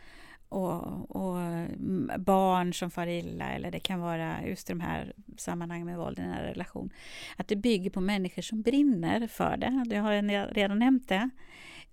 och, 0.51 1.17
och, 1.17 1.39
mm, 1.41 2.11
barn 2.19 2.75
som 2.75 2.91
far 2.91 3.07
illa 3.07 3.51
eller 3.51 3.71
det 3.71 3.81
kan 3.81 4.01
vara 4.01 4.47
just 4.47 4.67
de 4.67 4.81
här 4.81 5.13
sammanhangen 5.37 5.87
med 5.87 5.97
våld 5.99 6.19
i 6.19 6.23
en 6.23 6.33
relation. 6.33 6.91
Att 7.37 7.49
det 7.49 7.57
bygger 7.57 7.91
på 7.91 8.01
människor 8.01 8.43
som 8.43 8.63
brinner 8.63 9.27
för 9.27 9.57
det. 9.57 9.95
Jag 9.95 10.03
har 10.03 10.55
redan 10.55 10.79
nämnt 10.79 11.09
det. 11.09 11.31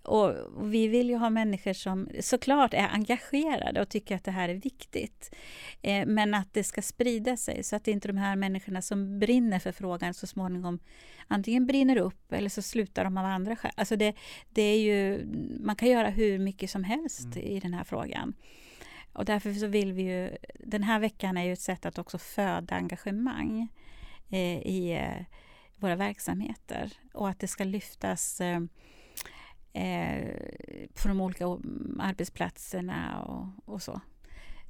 Och 0.02 0.34
vi 0.72 0.88
vill 0.88 1.08
ju 1.10 1.16
ha 1.16 1.30
människor 1.30 1.72
som 1.72 2.08
såklart 2.20 2.74
är 2.74 2.88
engagerade 2.88 3.80
och 3.80 3.88
tycker 3.88 4.16
att 4.16 4.24
det 4.24 4.30
här 4.30 4.48
är 4.48 4.54
viktigt. 4.54 5.34
Eh, 5.82 6.06
men 6.06 6.34
att 6.34 6.54
det 6.54 6.64
ska 6.64 6.82
sprida 6.82 7.36
sig 7.36 7.62
så 7.62 7.76
att 7.76 7.88
inte 7.88 8.08
de 8.08 8.16
här 8.16 8.36
människorna 8.36 8.82
som 8.82 9.18
brinner 9.18 9.58
för 9.58 9.72
frågan 9.72 10.14
så 10.14 10.26
småningom 10.26 10.78
antingen 11.28 11.66
brinner 11.66 11.96
upp 11.96 12.32
eller 12.32 12.48
så 12.48 12.62
slutar 12.62 13.04
de 13.04 13.18
av 13.18 13.24
andra 13.24 13.56
skäl. 13.56 13.72
Alltså 13.76 13.96
det, 13.96 14.14
det 14.48 14.62
är 14.62 14.80
ju, 14.80 15.26
man 15.60 15.76
kan 15.76 15.88
göra 15.88 16.08
hur 16.10 16.38
mycket 16.38 16.70
som 16.70 16.84
helst 16.84 17.24
mm. 17.24 17.38
i 17.38 17.60
den 17.60 17.74
här 17.74 17.84
frågan. 17.84 18.34
Och 19.12 19.24
därför 19.24 19.52
så 19.52 19.66
vill 19.66 19.92
vi 19.92 20.02
ju, 20.02 20.36
den 20.58 20.82
här 20.82 21.00
veckan 21.00 21.36
är 21.36 21.44
ju 21.44 21.52
ett 21.52 21.60
sätt 21.60 21.86
att 21.86 21.98
också 21.98 22.18
föda 22.18 22.74
engagemang 22.74 23.68
eh, 24.28 24.58
i 24.58 24.92
eh, 24.92 25.24
våra 25.76 25.96
verksamheter 25.96 26.92
och 27.14 27.28
att 27.28 27.40
det 27.40 27.48
ska 27.48 27.64
lyftas 27.64 28.40
eh, 29.72 30.28
på 31.02 31.08
de 31.08 31.20
olika 31.20 31.44
arbetsplatserna 31.98 33.22
och, 33.22 33.74
och, 33.74 33.82
så. 33.82 34.00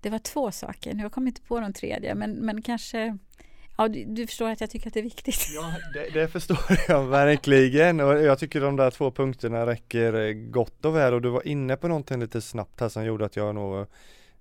Det 0.01 0.11
var 0.11 0.19
två 0.19 0.53
saker, 0.53 0.93
nu 0.93 0.99
har 0.99 1.05
jag 1.05 1.13
kommit 1.13 1.39
inte 1.39 1.49
på 1.49 1.61
någon 1.61 1.73
tredje, 1.73 2.15
men, 2.15 2.33
men 2.33 2.63
kanske 2.63 3.19
Ja, 3.81 3.89
du, 3.89 4.05
du, 4.05 4.27
förstår 4.27 4.51
att 4.51 4.61
jag 4.61 4.71
tycker 4.71 4.89
att 4.89 4.95
det 4.95 5.01
är 5.01 5.05
viktigt. 5.05 5.49
Ja, 5.55 5.75
det, 5.95 6.21
det, 6.21 6.29
förstår 6.29 6.59
jag 6.89 7.07
verkligen 7.07 8.01
och 8.01 8.13
jag 8.23 8.39
tycker 8.39 8.61
de 8.61 8.77
där 8.77 8.91
två 8.91 9.11
punkterna 9.11 9.67
räcker 9.67 10.15
eh, 10.15 10.33
gott 10.33 10.85
och 10.85 10.97
väl 10.97 11.15
och 11.15 11.23
du 11.23 11.29
var 11.29 11.47
inne 11.47 11.77
på 11.77 11.89
någonting 11.89 12.21
lite 12.21 12.41
snabbt 12.41 12.81
här 12.81 12.89
som 12.89 13.05
gjorde 13.05 13.25
att 13.25 13.37
jag 13.37 13.55
nog 13.55 13.79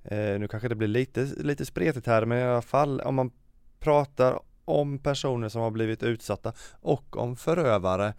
eh, 0.03 0.39
Nu 0.39 0.47
kanske 0.47 0.69
det 0.69 0.75
blir 0.75 0.87
lite, 0.87 1.27
lite 1.37 1.65
spretigt 1.65 2.07
här 2.07 2.25
men 2.25 2.37
i 2.37 2.43
alla 2.43 2.61
fall 2.61 3.01
om 3.01 3.15
man 3.15 3.31
pratar 3.79 4.39
om 4.65 4.99
personer 4.99 5.49
som 5.49 5.61
har 5.61 5.71
blivit 5.71 6.03
utsatta 6.03 6.53
och 6.81 7.17
om 7.17 7.35
förövare. 7.35 8.13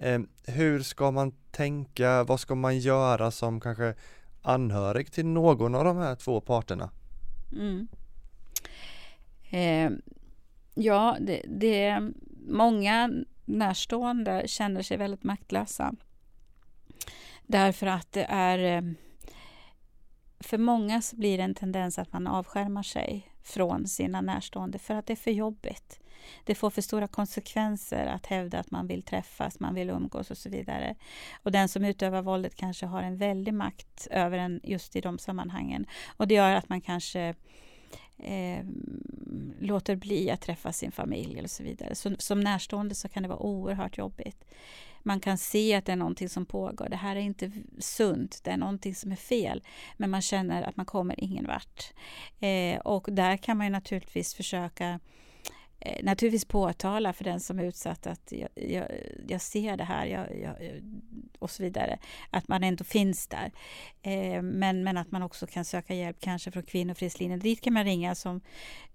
Eh, 0.00 0.20
hur 0.46 0.82
ska 0.82 1.10
man 1.10 1.32
tänka? 1.50 2.24
Vad 2.24 2.40
ska 2.40 2.54
man 2.54 2.78
göra 2.78 3.30
som 3.30 3.60
kanske 3.60 3.94
anhörig 4.42 5.12
till 5.12 5.26
någon 5.26 5.74
av 5.74 5.84
de 5.84 5.96
här 5.96 6.14
två 6.14 6.40
parterna? 6.40 6.90
Mm. 7.52 7.88
Eh, 9.50 9.90
ja, 10.74 11.16
det, 11.20 11.42
det, 11.48 12.12
många 12.48 13.10
närstående 13.44 14.42
känner 14.46 14.82
sig 14.82 14.96
väldigt 14.96 15.24
maktlösa. 15.24 15.94
Därför 17.46 17.86
att 17.86 18.12
det 18.12 18.26
är 18.28 18.58
ehm, 18.58 18.94
för 20.40 20.58
många 20.58 21.02
så 21.02 21.16
blir 21.16 21.38
det 21.38 21.44
en 21.44 21.54
tendens 21.54 21.98
att 21.98 22.12
man 22.12 22.26
avskärmar 22.26 22.82
sig 22.82 23.32
från 23.42 23.86
sina 23.86 24.20
närstående 24.20 24.78
för 24.78 24.94
att 24.94 25.06
det 25.06 25.12
är 25.12 25.16
för 25.16 25.30
jobbigt. 25.30 26.00
Det 26.44 26.54
får 26.54 26.70
för 26.70 26.82
stora 26.82 27.06
konsekvenser 27.06 28.06
att 28.06 28.26
hävda 28.26 28.58
att 28.58 28.70
man 28.70 28.86
vill 28.86 29.02
träffas, 29.02 29.60
man 29.60 29.74
vill 29.74 29.90
umgås 29.90 30.30
och 30.30 30.38
så 30.38 30.48
vidare. 30.48 30.94
Och 31.42 31.52
den 31.52 31.68
som 31.68 31.84
utövar 31.84 32.22
våldet 32.22 32.54
kanske 32.54 32.86
har 32.86 33.02
en 33.02 33.16
väldig 33.16 33.54
makt 33.54 34.06
över 34.10 34.38
en 34.38 34.60
just 34.62 34.96
i 34.96 35.00
de 35.00 35.18
sammanhangen. 35.18 35.86
Och 36.16 36.28
det 36.28 36.34
gör 36.34 36.54
att 36.54 36.68
man 36.68 36.80
kanske 36.80 37.34
eh, 38.18 38.64
låter 39.60 39.96
bli 39.96 40.30
att 40.30 40.40
träffa 40.40 40.72
sin 40.72 40.92
familj 40.92 41.42
och 41.42 41.50
så 41.50 41.62
vidare. 41.62 41.94
Så, 41.94 42.16
som 42.18 42.40
närstående 42.40 42.94
så 42.94 43.08
kan 43.08 43.22
det 43.22 43.28
vara 43.28 43.38
oerhört 43.38 43.98
jobbigt 43.98 44.44
man 45.02 45.20
kan 45.20 45.38
se 45.38 45.74
att 45.74 45.86
det 45.86 45.92
är 45.92 45.96
någonting 45.96 46.28
som 46.28 46.46
pågår. 46.46 46.88
Det 46.88 46.96
här 46.96 47.16
är 47.16 47.20
inte 47.20 47.52
sunt, 47.78 48.40
det 48.44 48.50
är 48.50 48.56
någonting 48.56 48.94
som 48.94 49.12
är 49.12 49.16
fel. 49.16 49.62
Men 49.96 50.10
man 50.10 50.22
känner 50.22 50.62
att 50.62 50.76
man 50.76 50.86
kommer 50.86 51.24
ingen 51.24 51.46
vart. 51.46 51.92
Eh, 52.40 52.80
och 52.80 53.08
där 53.10 53.36
kan 53.36 53.56
man 53.56 53.66
ju 53.66 53.70
naturligtvis 53.70 54.34
försöka 54.34 55.00
eh, 55.80 56.04
naturligtvis 56.04 56.44
påtala 56.44 57.12
för 57.12 57.24
den 57.24 57.40
som 57.40 57.58
är 57.58 57.64
utsatt 57.64 58.06
att 58.06 58.32
jag, 58.32 58.48
jag, 58.54 58.86
jag 59.28 59.40
ser 59.40 59.76
det 59.76 59.84
här 59.84 60.06
jag, 60.06 60.40
jag, 60.40 60.54
och 61.38 61.50
så 61.50 61.62
vidare. 61.62 61.98
Att 62.30 62.48
man 62.48 62.64
ändå 62.64 62.84
finns 62.84 63.26
där. 63.26 63.52
Eh, 64.02 64.42
men, 64.42 64.84
men 64.84 64.96
att 64.96 65.10
man 65.10 65.22
också 65.22 65.46
kan 65.46 65.64
söka 65.64 65.94
hjälp 65.94 66.16
kanske 66.20 66.50
från 66.50 66.62
Kvinnofridslinjen. 66.62 67.40
Dit 67.40 67.60
kan 67.60 67.72
man 67.72 67.84
ringa 67.84 68.14
som 68.14 68.40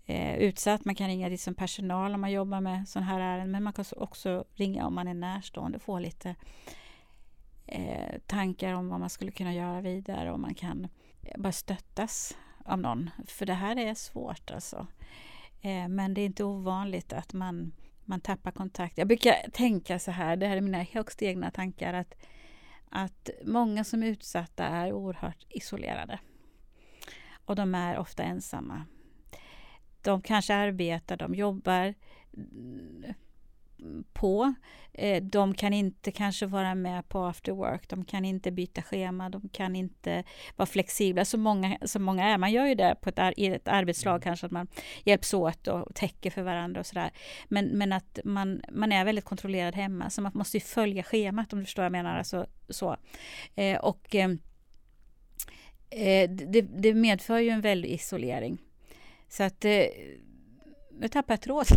eh, 0.05 0.37
utsatt. 0.37 0.85
Man 0.85 0.95
kan 0.95 1.07
ringa 1.07 1.29
dit 1.29 1.41
som 1.41 1.55
personal 1.55 2.13
om 2.13 2.21
man 2.21 2.31
jobbar 2.31 2.61
med 2.61 2.89
sådana 2.89 3.11
här 3.11 3.19
ärenden. 3.19 3.51
Men 3.51 3.63
man 3.63 3.73
kan 3.73 3.85
också 3.97 4.45
ringa 4.53 4.87
om 4.87 4.95
man 4.95 5.07
är 5.07 5.13
närstående 5.13 5.75
och 5.75 5.81
få 5.81 5.99
lite 5.99 6.35
eh, 7.65 8.19
tankar 8.25 8.73
om 8.73 8.89
vad 8.89 8.99
man 8.99 9.09
skulle 9.09 9.31
kunna 9.31 9.53
göra 9.53 9.81
vidare. 9.81 10.31
Och 10.31 10.39
man 10.39 10.53
kan 10.55 10.87
bara 11.37 11.51
stöttas 11.51 12.37
av 12.65 12.79
någon. 12.79 13.09
För 13.27 13.45
det 13.45 13.53
här 13.53 13.77
är 13.77 13.93
svårt 13.93 14.51
alltså. 14.51 14.87
Eh, 15.61 15.87
men 15.87 16.13
det 16.13 16.21
är 16.21 16.25
inte 16.25 16.43
ovanligt 16.43 17.13
att 17.13 17.33
man, 17.33 17.71
man 18.05 18.21
tappar 18.21 18.51
kontakt. 18.51 18.97
Jag 18.97 19.07
brukar 19.07 19.49
tänka 19.53 19.99
så 19.99 20.11
här, 20.11 20.35
det 20.35 20.47
här 20.47 20.57
är 20.57 20.61
mina 20.61 20.83
högst 20.83 21.21
egna 21.21 21.51
tankar, 21.51 21.93
att, 21.93 22.15
att 22.89 23.29
många 23.45 23.83
som 23.83 24.03
är 24.03 24.07
utsatta 24.07 24.65
är 24.65 24.93
oerhört 24.93 25.45
isolerade. 25.49 26.19
Och 27.45 27.55
de 27.55 27.75
är 27.75 27.97
ofta 27.97 28.23
ensamma. 28.23 28.85
De 30.01 30.21
kanske 30.21 30.55
arbetar, 30.55 31.17
de 31.17 31.35
jobbar 31.35 31.93
på. 34.13 34.53
Eh, 34.93 35.23
de 35.23 35.53
kan 35.53 35.73
inte 35.73 36.11
kanske 36.11 36.45
vara 36.45 36.75
med 36.75 37.09
på 37.09 37.25
after 37.25 37.51
work, 37.51 37.89
de 37.89 38.05
kan 38.05 38.25
inte 38.25 38.51
byta 38.51 38.81
schema, 38.81 39.29
de 39.29 39.49
kan 39.49 39.75
inte 39.75 40.23
vara 40.55 40.67
flexibla. 40.67 41.25
Så 41.25 41.37
många, 41.37 41.77
så 41.85 41.99
många 41.99 42.23
är. 42.29 42.37
Man 42.37 42.51
gör 42.51 42.65
ju 42.65 42.75
det 42.75 42.95
på 43.01 43.09
ett, 43.09 43.19
i 43.37 43.45
ett 43.45 43.67
arbetslag 43.67 44.13
mm. 44.13 44.21
kanske, 44.21 44.45
att 44.45 44.51
man 44.51 44.67
hjälps 45.03 45.33
åt 45.33 45.67
och 45.67 45.95
täcker 45.95 46.31
för 46.31 46.41
varandra 46.41 46.79
och 46.79 46.85
sådär. 46.85 47.11
Men, 47.47 47.65
men 47.65 47.93
att 47.93 48.19
man, 48.23 48.61
man 48.71 48.91
är 48.91 49.05
väldigt 49.05 49.25
kontrollerad 49.25 49.75
hemma, 49.75 50.09
så 50.09 50.21
man 50.21 50.31
måste 50.35 50.57
ju 50.57 50.61
följa 50.61 51.03
schemat 51.03 51.53
om 51.53 51.59
du 51.59 51.65
förstår 51.65 51.83
vad 51.83 51.85
jag 51.85 51.91
menar. 51.91 52.17
Alltså, 52.17 52.47
så. 52.69 52.97
Eh, 53.55 53.77
och 53.77 54.15
eh, 54.15 54.29
eh 55.89 56.29
det, 56.29 56.61
det 56.61 56.93
medför 56.93 57.39
ju 57.39 57.49
en 57.49 57.61
väldig 57.61 57.89
isolering. 57.89 58.57
Så 59.29 59.43
att 59.43 59.65
eh, 59.65 59.85
nu 60.99 61.07
tappade 61.07 61.33
jag 61.33 61.41
tråd. 61.41 61.65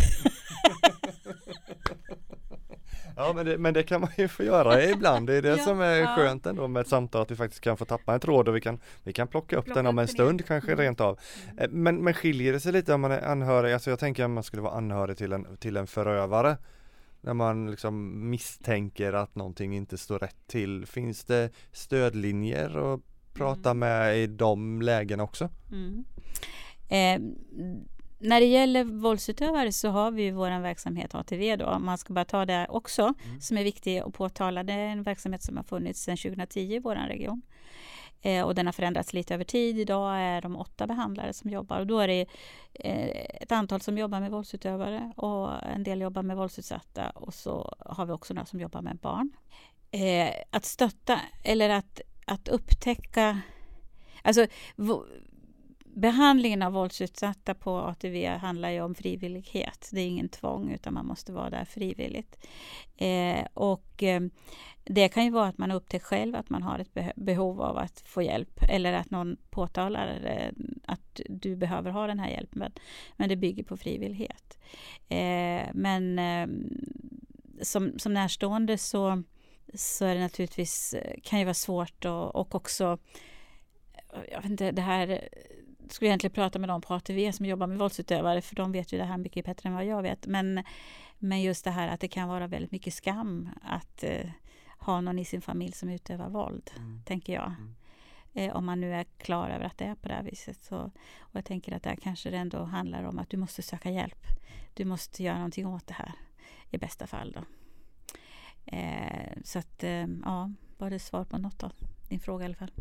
ja 3.19 3.33
men 3.33 3.45
det, 3.45 3.57
men 3.57 3.73
det 3.73 3.83
kan 3.83 4.01
man 4.01 4.09
ju 4.17 4.27
få 4.27 4.43
göra 4.43 4.83
ibland. 4.83 5.27
Det 5.27 5.35
är 5.35 5.41
det 5.41 5.49
ja, 5.57 5.57
som 5.57 5.81
är 5.81 5.95
ja. 5.95 6.15
skönt 6.15 6.45
ändå 6.45 6.67
med 6.67 6.81
ett 6.81 6.87
samtal 6.87 7.21
att 7.21 7.31
vi 7.31 7.35
faktiskt 7.35 7.61
kan 7.61 7.77
få 7.77 7.85
tappa 7.85 8.13
en 8.13 8.19
tråd 8.19 8.47
och 8.47 8.55
vi 8.55 8.61
kan, 8.61 8.79
vi 9.03 9.13
kan 9.13 9.27
plocka 9.27 9.57
upp 9.57 9.65
plocka 9.65 9.79
den 9.79 9.87
om 9.87 9.99
en 9.99 10.07
stund 10.07 10.45
kanske 10.45 10.71
mm. 10.71 10.83
rent 10.83 11.01
av. 11.01 11.19
Mm. 11.43 11.57
Eh, 11.57 11.69
men, 11.69 12.03
men 12.03 12.13
skiljer 12.13 12.53
det 12.53 12.59
sig 12.59 12.71
lite 12.71 12.93
om 12.93 13.01
man 13.01 13.11
är 13.11 13.21
anhörig? 13.21 13.73
Alltså 13.73 13.89
jag 13.89 13.99
tänker 13.99 14.23
att 14.23 14.29
man 14.29 14.43
skulle 14.43 14.61
vara 14.61 14.73
anhörig 14.73 15.17
till 15.17 15.33
en, 15.33 15.57
till 15.57 15.77
en 15.77 15.87
förövare. 15.87 16.57
När 17.21 17.33
man 17.33 17.71
liksom 17.71 18.29
misstänker 18.29 19.13
att 19.13 19.35
någonting 19.35 19.75
inte 19.75 19.97
står 19.97 20.19
rätt 20.19 20.47
till. 20.47 20.85
Finns 20.85 21.23
det 21.23 21.49
stödlinjer 21.71 22.93
att 22.93 23.01
prata 23.33 23.69
mm. 23.69 23.79
med 23.79 24.17
i 24.17 24.27
de 24.27 24.81
lägena 24.81 25.23
också? 25.23 25.49
Mm. 25.71 26.05
Eh, 26.89 27.21
när 28.19 28.39
det 28.39 28.45
gäller 28.45 28.83
våldsutövare 28.83 29.71
så 29.71 29.89
har 29.89 30.11
vi 30.11 30.23
ju 30.23 30.31
vår 30.31 30.59
verksamhet 30.61 31.15
ATV 31.15 31.55
då, 31.55 31.79
man 31.79 31.97
ska 31.97 32.13
bara 32.13 32.25
ta 32.25 32.45
det 32.45 32.67
också, 32.69 33.01
mm. 33.01 33.41
som 33.41 33.57
är 33.57 33.63
viktig 33.63 33.97
att 33.97 34.13
påtala. 34.13 34.63
Det 34.63 34.73
är 34.73 34.87
en 34.87 35.03
verksamhet 35.03 35.43
som 35.43 35.57
har 35.57 35.63
funnits 35.63 36.03
sedan 36.03 36.17
2010 36.17 36.59
i 36.59 36.79
vår 36.79 36.95
region. 36.95 37.41
Eh, 38.21 38.45
och 38.45 38.55
den 38.55 38.65
har 38.65 38.73
förändrats 38.73 39.13
lite 39.13 39.33
över 39.33 39.43
tid. 39.43 39.79
Idag 39.79 40.19
är 40.19 40.41
de 40.41 40.55
åtta 40.55 40.87
behandlare 40.87 41.33
som 41.33 41.49
jobbar 41.49 41.79
och 41.79 41.87
då 41.87 41.99
är 41.99 42.07
det 42.07 42.25
eh, 42.73 43.41
ett 43.41 43.51
antal 43.51 43.81
som 43.81 43.97
jobbar 43.97 44.19
med 44.19 44.31
våldsutövare 44.31 45.13
och 45.15 45.63
en 45.63 45.83
del 45.83 46.01
jobbar 46.01 46.23
med 46.23 46.37
våldsutsatta 46.37 47.09
och 47.09 47.33
så 47.33 47.75
har 47.79 48.05
vi 48.05 48.11
också 48.11 48.33
några 48.33 48.45
som 48.45 48.59
jobbar 48.59 48.81
med 48.81 48.97
barn. 48.97 49.31
Eh, 49.91 50.29
att 50.49 50.65
stötta 50.65 51.19
eller 51.43 51.69
att, 51.69 52.01
att 52.25 52.47
upptäcka 52.47 53.41
Alltså, 54.21 54.47
Behandlingen 55.99 56.61
av 56.61 56.73
våldsutsatta 56.73 57.53
på 57.53 57.77
ATV 57.77 58.27
handlar 58.27 58.69
ju 58.69 58.81
om 58.81 58.95
frivillighet. 58.95 59.89
Det 59.91 60.01
är 60.01 60.07
ingen 60.07 60.29
tvång 60.29 60.71
utan 60.71 60.93
man 60.93 61.05
måste 61.05 61.31
vara 61.31 61.49
där 61.49 61.65
frivilligt. 61.65 62.47
Eh, 62.97 63.45
och 63.53 64.03
eh, 64.03 64.21
det 64.83 65.09
kan 65.09 65.23
ju 65.25 65.31
vara 65.31 65.47
att 65.47 65.57
man 65.57 65.71
upptäcker 65.71 66.05
själv 66.05 66.35
att 66.35 66.49
man 66.49 66.63
har 66.63 66.79
ett 66.79 67.15
behov 67.15 67.61
av 67.61 67.77
att 67.77 68.03
få 68.05 68.21
hjälp 68.21 68.63
eller 68.69 68.93
att 68.93 69.11
någon 69.11 69.37
påtalar 69.49 70.21
eh, 70.25 70.65
att 70.85 71.21
du 71.29 71.55
behöver 71.55 71.91
ha 71.91 72.07
den 72.07 72.19
här 72.19 72.29
hjälpen. 72.29 72.71
Men 73.17 73.29
det 73.29 73.35
bygger 73.35 73.63
på 73.63 73.77
frivillighet. 73.77 74.57
Eh, 75.09 75.67
men 75.73 76.19
eh, 76.19 76.47
som, 77.61 77.99
som 77.99 78.13
närstående 78.13 78.77
så, 78.77 79.23
så 79.73 80.05
är 80.05 80.15
det 80.15 80.21
naturligtvis 80.21 80.93
eh, 80.93 81.19
kan 81.23 81.39
ju 81.39 81.45
vara 81.45 81.53
svårt 81.53 82.05
och, 82.05 82.35
och 82.35 82.55
också 82.55 82.97
jag 84.31 84.41
vet 84.41 84.51
inte, 84.51 84.71
det 84.71 84.81
här 84.81 85.29
skulle 85.93 86.09
egentligen 86.09 86.33
prata 86.33 86.59
med 86.59 86.69
dem 86.69 86.81
på 86.81 86.93
ATV 86.93 87.31
som 87.31 87.45
jobbar 87.45 87.67
med 87.67 87.77
våldsutövare 87.77 88.41
för 88.41 88.55
de 88.55 88.71
vet 88.71 88.93
ju 88.93 88.97
det 88.97 89.03
här 89.03 89.17
mycket 89.17 89.45
bättre 89.45 89.69
än 89.69 89.75
vad 89.75 89.85
jag 89.85 90.01
vet. 90.01 90.27
Men, 90.27 90.63
men 91.17 91.41
just 91.41 91.65
det 91.65 91.71
här 91.71 91.87
att 91.87 91.99
det 91.99 92.07
kan 92.07 92.29
vara 92.29 92.47
väldigt 92.47 92.71
mycket 92.71 92.93
skam 92.93 93.49
att 93.63 94.03
eh, 94.03 94.29
ha 94.77 95.01
någon 95.01 95.19
i 95.19 95.25
sin 95.25 95.41
familj 95.41 95.71
som 95.71 95.89
utövar 95.89 96.29
våld, 96.29 96.71
mm. 96.77 97.01
tänker 97.05 97.33
jag. 97.33 97.53
Mm. 97.59 97.75
Eh, 98.33 98.55
om 98.55 98.65
man 98.65 98.81
nu 98.81 98.93
är 98.93 99.03
klar 99.03 99.49
över 99.49 99.65
att 99.65 99.77
det 99.77 99.85
är 99.85 99.95
på 99.95 100.07
det 100.07 100.13
här 100.13 100.23
viset. 100.23 100.63
Så, 100.63 100.77
och 101.19 101.35
jag 101.35 101.45
tänker 101.45 101.75
att 101.75 101.83
där 101.83 101.95
kanske 101.95 102.29
det 102.29 102.37
ändå 102.37 102.63
handlar 102.63 103.03
om 103.03 103.19
att 103.19 103.29
du 103.29 103.37
måste 103.37 103.61
söka 103.61 103.91
hjälp. 103.91 104.25
Du 104.73 104.85
måste 104.85 105.23
göra 105.23 105.35
någonting 105.35 105.67
åt 105.67 105.87
det 105.87 105.93
här 105.93 106.11
i 106.69 106.77
bästa 106.77 107.07
fall. 107.07 107.31
Då. 107.31 107.43
Eh, 108.65 109.37
så 109.43 109.59
att, 109.59 109.83
eh, 109.83 110.07
ja, 110.25 110.51
var 110.77 110.89
det 110.89 110.99
svar 110.99 111.25
på 111.25 111.37
något 111.37 111.63
av 111.63 111.73
din 112.09 112.19
fråga 112.19 112.43
i 112.43 112.45
alla 112.45 112.55
fall? 112.55 112.71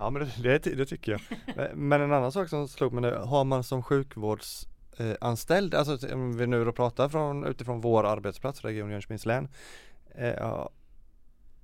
Ja 0.00 0.10
men 0.10 0.30
det, 0.42 0.58
det, 0.58 0.74
det 0.74 0.86
tycker 0.86 1.12
jag. 1.12 1.20
Men 1.76 2.00
en 2.00 2.12
annan 2.12 2.32
sak 2.32 2.48
som 2.48 2.68
slog 2.68 2.92
mig 2.92 3.02
nu, 3.02 3.14
har 3.14 3.44
man 3.44 3.64
som 3.64 3.82
sjukvårdsanställd, 3.82 5.74
alltså 5.74 6.14
om 6.14 6.36
vi 6.36 6.46
nu 6.46 6.64
då 6.64 6.72
pratar 6.72 7.08
från, 7.08 7.44
utifrån 7.44 7.80
vår 7.80 8.04
arbetsplats, 8.06 8.64
Region 8.64 8.90
Jönköpings 8.90 9.26
län, 9.26 9.48
eh, 10.14 10.66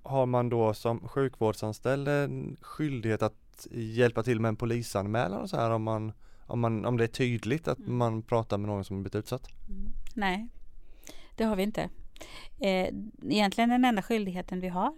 har 0.02 0.26
man 0.26 0.48
då 0.48 0.74
som 0.74 1.08
sjukvårdsanställd 1.08 2.08
en 2.08 2.56
skyldighet 2.60 3.22
att 3.22 3.66
hjälpa 3.70 4.22
till 4.22 4.40
med 4.40 4.48
en 4.48 4.56
polisanmälan 4.56 5.40
och 5.40 5.50
så 5.50 5.56
här 5.56 5.70
om 5.70 5.82
man, 5.82 6.12
om, 6.46 6.60
man, 6.60 6.84
om 6.84 6.96
det 6.96 7.04
är 7.04 7.08
tydligt 7.08 7.68
att 7.68 7.78
mm. 7.78 7.96
man 7.96 8.22
pratar 8.22 8.58
med 8.58 8.68
någon 8.68 8.84
som 8.84 9.02
blivit 9.02 9.14
utsatt? 9.14 9.48
Mm. 9.68 9.92
Nej, 10.14 10.48
det 11.36 11.44
har 11.44 11.56
vi 11.56 11.62
inte. 11.62 11.88
Eh, 12.60 12.88
egentligen 13.30 13.70
den 13.70 13.84
enda 13.84 14.02
skyldigheten 14.02 14.60
vi 14.60 14.68
har 14.68 14.92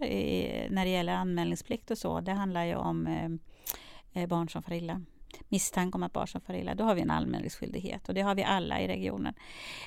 när 0.71 0.85
det 0.85 0.91
gäller 0.91 1.13
anmälningsplikt 1.13 1.91
och 1.91 1.99
så, 1.99 2.21
det 2.21 2.33
handlar 2.33 2.65
ju 2.65 2.75
om 2.75 3.07
eh, 3.07 4.23
eh, 4.23 4.29
barn 4.29 4.49
som 4.49 4.63
far 4.63 4.73
illa. 4.73 5.01
Misstanke 5.49 5.97
om 5.97 6.03
att 6.03 6.13
barn 6.13 6.29
som 6.29 6.41
far 6.41 6.55
illa, 6.55 6.75
då 6.75 6.85
har 6.85 6.95
vi 6.95 7.01
en 7.01 7.11
anmälningsskyldighet 7.11 8.09
och 8.09 8.15
det 8.15 8.21
har 8.21 8.35
vi 8.35 8.43
alla 8.43 8.81
i 8.81 8.89
regionen. 8.89 9.35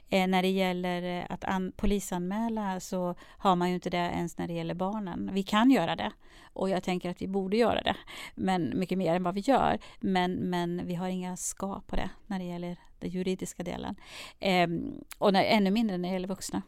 Eh, 0.10 0.28
när 0.28 0.41
det 0.41 0.50
gäller 0.50 1.20
eh, 1.20 1.26
att 1.30 1.78
polisanmäla 1.78 2.80
så 2.80 3.15
har 3.20 3.56
man 3.56 3.70
ju 3.70 3.76
inte 3.76 3.89
det 3.89 3.98
ens 3.98 4.38
när 4.38 4.48
det 4.48 4.54
gäller 4.54 4.74
barnen. 4.74 5.30
Vi 5.34 5.44
kan 5.44 5.72
göra 5.72 5.96
det 5.96 6.12
och 6.54 6.70
jag 6.70 6.84
tänker 6.84 7.10
att 7.10 7.22
vi 7.22 7.28
borde 7.28 7.58
göra 7.58 7.82
det, 7.82 7.96
men 8.36 8.80
mycket 8.80 8.98
mer 8.98 9.15
än 9.15 9.24
vad 9.24 9.36
vi 9.36 9.41
gör. 9.41 9.80
Men, 10.00 10.34
men 10.34 10.82
vi 10.86 10.96
har 10.96 11.08
inga 11.08 11.38
ska 11.38 11.82
på 11.88 11.96
det 11.96 12.10
när 12.28 12.39
det 12.39 12.46
gäller 12.46 12.78
den 13.00 13.10
juridiska 13.10 13.63
delen. 13.63 13.96
Ehm, 14.39 15.04
och 15.17 15.34
när, 15.34 15.44
ännu 15.44 15.72
mindre 15.72 15.98
när 15.98 16.10
det 16.10 16.13
gäller 16.13 16.28
vuxna 16.28 16.62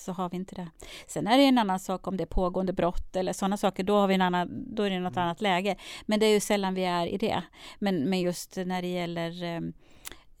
så 0.00 0.12
har 0.12 0.30
vi 0.30 0.36
inte 0.36 0.54
det. 0.54 0.70
Sen 1.06 1.26
är 1.26 1.38
det 1.38 1.44
en 1.44 1.58
annan 1.58 1.80
sak 1.80 2.06
om 2.06 2.16
det 2.16 2.24
är 2.24 2.26
pågående 2.26 2.72
brott 2.72 3.16
eller 3.16 3.32
sådana 3.32 3.56
saker, 3.56 3.84
då, 3.84 3.96
har 3.96 4.08
vi 4.08 4.14
en 4.14 4.22
annan, 4.22 4.74
då 4.74 4.82
är 4.82 4.90
det 4.90 5.00
något 5.00 5.16
mm. 5.16 5.24
annat 5.24 5.40
läge. 5.40 5.76
Men 6.06 6.20
det 6.20 6.26
är 6.26 6.32
ju 6.34 6.40
sällan 6.40 6.74
vi 6.74 6.84
är 6.84 7.06
i 7.06 7.18
det. 7.18 7.42
Men, 7.78 8.10
men 8.10 8.20
just 8.20 8.56
när 8.56 8.82
det 8.82 8.88
gäller 8.88 9.42
ehm, 9.42 9.72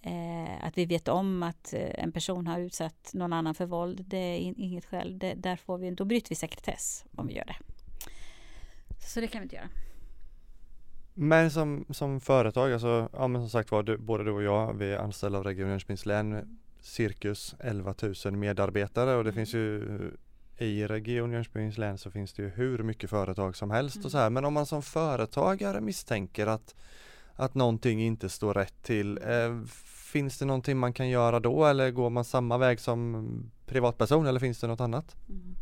eh, 0.02 0.66
att 0.66 0.78
vi 0.78 0.86
vet 0.86 1.08
om 1.08 1.42
att 1.42 1.72
eh, 1.72 2.04
en 2.04 2.12
person 2.12 2.46
har 2.46 2.58
utsatt 2.60 3.10
någon 3.14 3.32
annan 3.32 3.54
för 3.54 3.66
våld, 3.66 4.04
det 4.06 4.16
är 4.16 4.38
inget 4.38 4.84
skäl. 4.84 5.18
Det, 5.18 5.34
där 5.34 5.56
får 5.56 5.78
vi, 5.78 5.90
då 5.90 6.04
bryter 6.04 6.28
vi 6.28 6.34
sekretess 6.34 7.04
om 7.16 7.26
vi 7.26 7.34
gör 7.34 7.44
det. 7.44 7.56
Så 9.06 9.20
det 9.20 9.26
kan 9.26 9.40
vi 9.40 9.42
inte 9.42 9.56
göra. 9.56 9.68
Men 11.14 11.50
som, 11.50 11.84
som 11.90 12.20
företag, 12.20 12.72
alltså, 12.72 13.08
ja 13.12 13.28
men 13.28 13.42
som 13.42 13.50
sagt 13.50 13.70
var, 13.70 13.82
du, 13.82 13.98
både 13.98 14.24
du 14.24 14.30
och 14.30 14.42
jag, 14.42 14.74
vi 14.74 14.92
är 14.92 14.98
anställda 14.98 15.38
av 15.38 15.44
Region 15.44 15.68
Jönköpings 15.68 16.06
län 16.06 16.58
cirkus 16.80 17.54
11 17.58 17.94
000 18.24 18.36
medarbetare 18.36 19.14
och 19.14 19.24
det 19.24 19.32
finns 19.32 19.54
ju 19.54 19.82
i 20.58 20.86
Region 20.86 21.32
Jönköpings 21.32 21.78
län 21.78 21.98
så 21.98 22.10
finns 22.10 22.32
det 22.32 22.42
ju 22.42 22.48
hur 22.48 22.78
mycket 22.78 23.10
företag 23.10 23.56
som 23.56 23.70
helst 23.70 23.96
mm. 23.96 24.04
och 24.04 24.10
så 24.10 24.18
här. 24.18 24.30
Men 24.30 24.44
om 24.44 24.54
man 24.54 24.66
som 24.66 24.82
företagare 24.82 25.80
misstänker 25.80 26.46
att, 26.46 26.74
att 27.34 27.54
någonting 27.54 28.02
inte 28.02 28.28
står 28.28 28.54
rätt 28.54 28.82
till, 28.82 29.18
eh, 29.18 29.64
finns 30.12 30.38
det 30.38 30.44
någonting 30.44 30.78
man 30.78 30.92
kan 30.92 31.08
göra 31.08 31.40
då 31.40 31.64
eller 31.64 31.90
går 31.90 32.10
man 32.10 32.24
samma 32.24 32.58
väg 32.58 32.80
som 32.80 33.50
privatperson 33.66 34.26
eller 34.26 34.40
finns 34.40 34.60
det 34.60 34.66
något 34.66 34.80
annat? 34.80 35.16
Mm. 35.28 35.56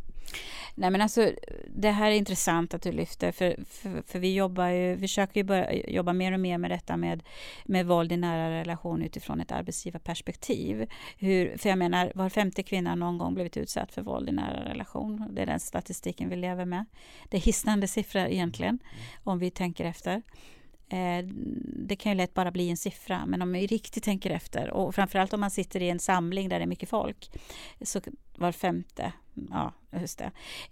Nej 0.75 0.91
men 0.91 1.01
alltså 1.01 1.33
det 1.67 1.91
här 1.91 2.11
är 2.11 2.15
intressant 2.15 2.75
att 2.75 2.83
du 2.83 2.93
lyfter 2.93 3.33
för, 3.33 3.65
för, 3.69 4.03
för 4.07 4.19
vi 4.19 4.35
jobbar 4.35 4.69
ju, 4.69 4.95
vi 4.95 5.01
försöker 5.01 5.41
ju 5.41 5.45
börja 5.45 5.73
jobba 5.73 6.13
mer 6.13 6.33
och 6.33 6.41
mer 6.41 6.59
med 6.59 6.71
detta 6.71 6.97
med, 6.97 7.23
med 7.65 7.87
våld 7.87 8.13
i 8.13 8.17
nära 8.17 8.51
relation 8.51 9.03
utifrån 9.03 9.41
ett 9.41 9.53
arbetsgivarperspektiv. 9.53 10.89
Hur, 11.19 11.57
för 11.57 11.69
jag 11.69 11.79
menar 11.79 12.13
var 12.15 12.29
femte 12.29 12.63
kvinna 12.63 12.91
har 12.91 12.97
någon 12.97 13.19
gång 13.19 13.35
blivit 13.35 13.57
utsatt 13.57 13.93
för 13.93 14.03
våld 14.03 14.29
i 14.29 14.33
nära 14.33 14.71
relation. 14.71 15.25
Det 15.31 15.43
är 15.43 15.47
den 15.47 15.61
statistiken 15.61 16.29
vi 16.29 16.37
lever 16.37 16.65
med. 16.65 16.85
Det 17.29 17.37
är 17.37 17.41
hisnande 17.41 17.89
siffror 17.89 18.27
egentligen 18.27 18.79
om 19.25 19.39
vi 19.39 19.51
tänker 19.51 19.85
efter. 19.85 20.23
Eh, 20.91 21.25
det 21.87 21.97
kan 21.97 22.13
ju 22.13 22.17
lätt 22.17 22.35
bara 22.35 22.51
bli 22.51 22.71
en 22.71 22.77
siffra, 22.77 23.27
men 23.27 23.43
om 23.43 23.53
vi 23.53 23.67
riktigt 23.67 24.05
tänker 24.05 24.31
efter 24.31 24.71
och 24.71 24.95
framförallt 24.95 25.33
om 25.33 25.41
man 25.41 25.51
sitter 25.51 25.83
i 25.83 25.91
en 25.91 25.99
samling 25.99 26.49
där 26.49 26.59
det 26.59 26.65
är 26.65 26.67
mycket 26.67 26.89
folk, 26.89 27.31
så 27.81 28.01
var 28.37 28.53
femte, 28.53 29.13
ja 29.51 29.73
just 29.93 30.19
det. 30.19 30.31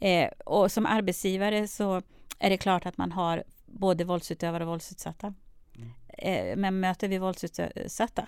Eh, 0.09 0.31
och 0.47 0.73
som 0.73 0.87
arbetsgivare 0.87 1.69
så 1.69 2.03
är 2.39 2.51
det 2.51 2.57
klart 2.57 2.87
att 2.87 2.99
man 2.99 3.13
har 3.13 3.45
både 3.67 4.05
våldsutövare 4.05 4.65
och 4.65 4.71
våldsutsatta. 4.71 5.35
Mm. 5.77 5.91
Eh, 6.09 6.57
men 6.57 6.81
möter 6.81 7.09
vi 7.09 7.19
våldsutsatta, 7.19 8.27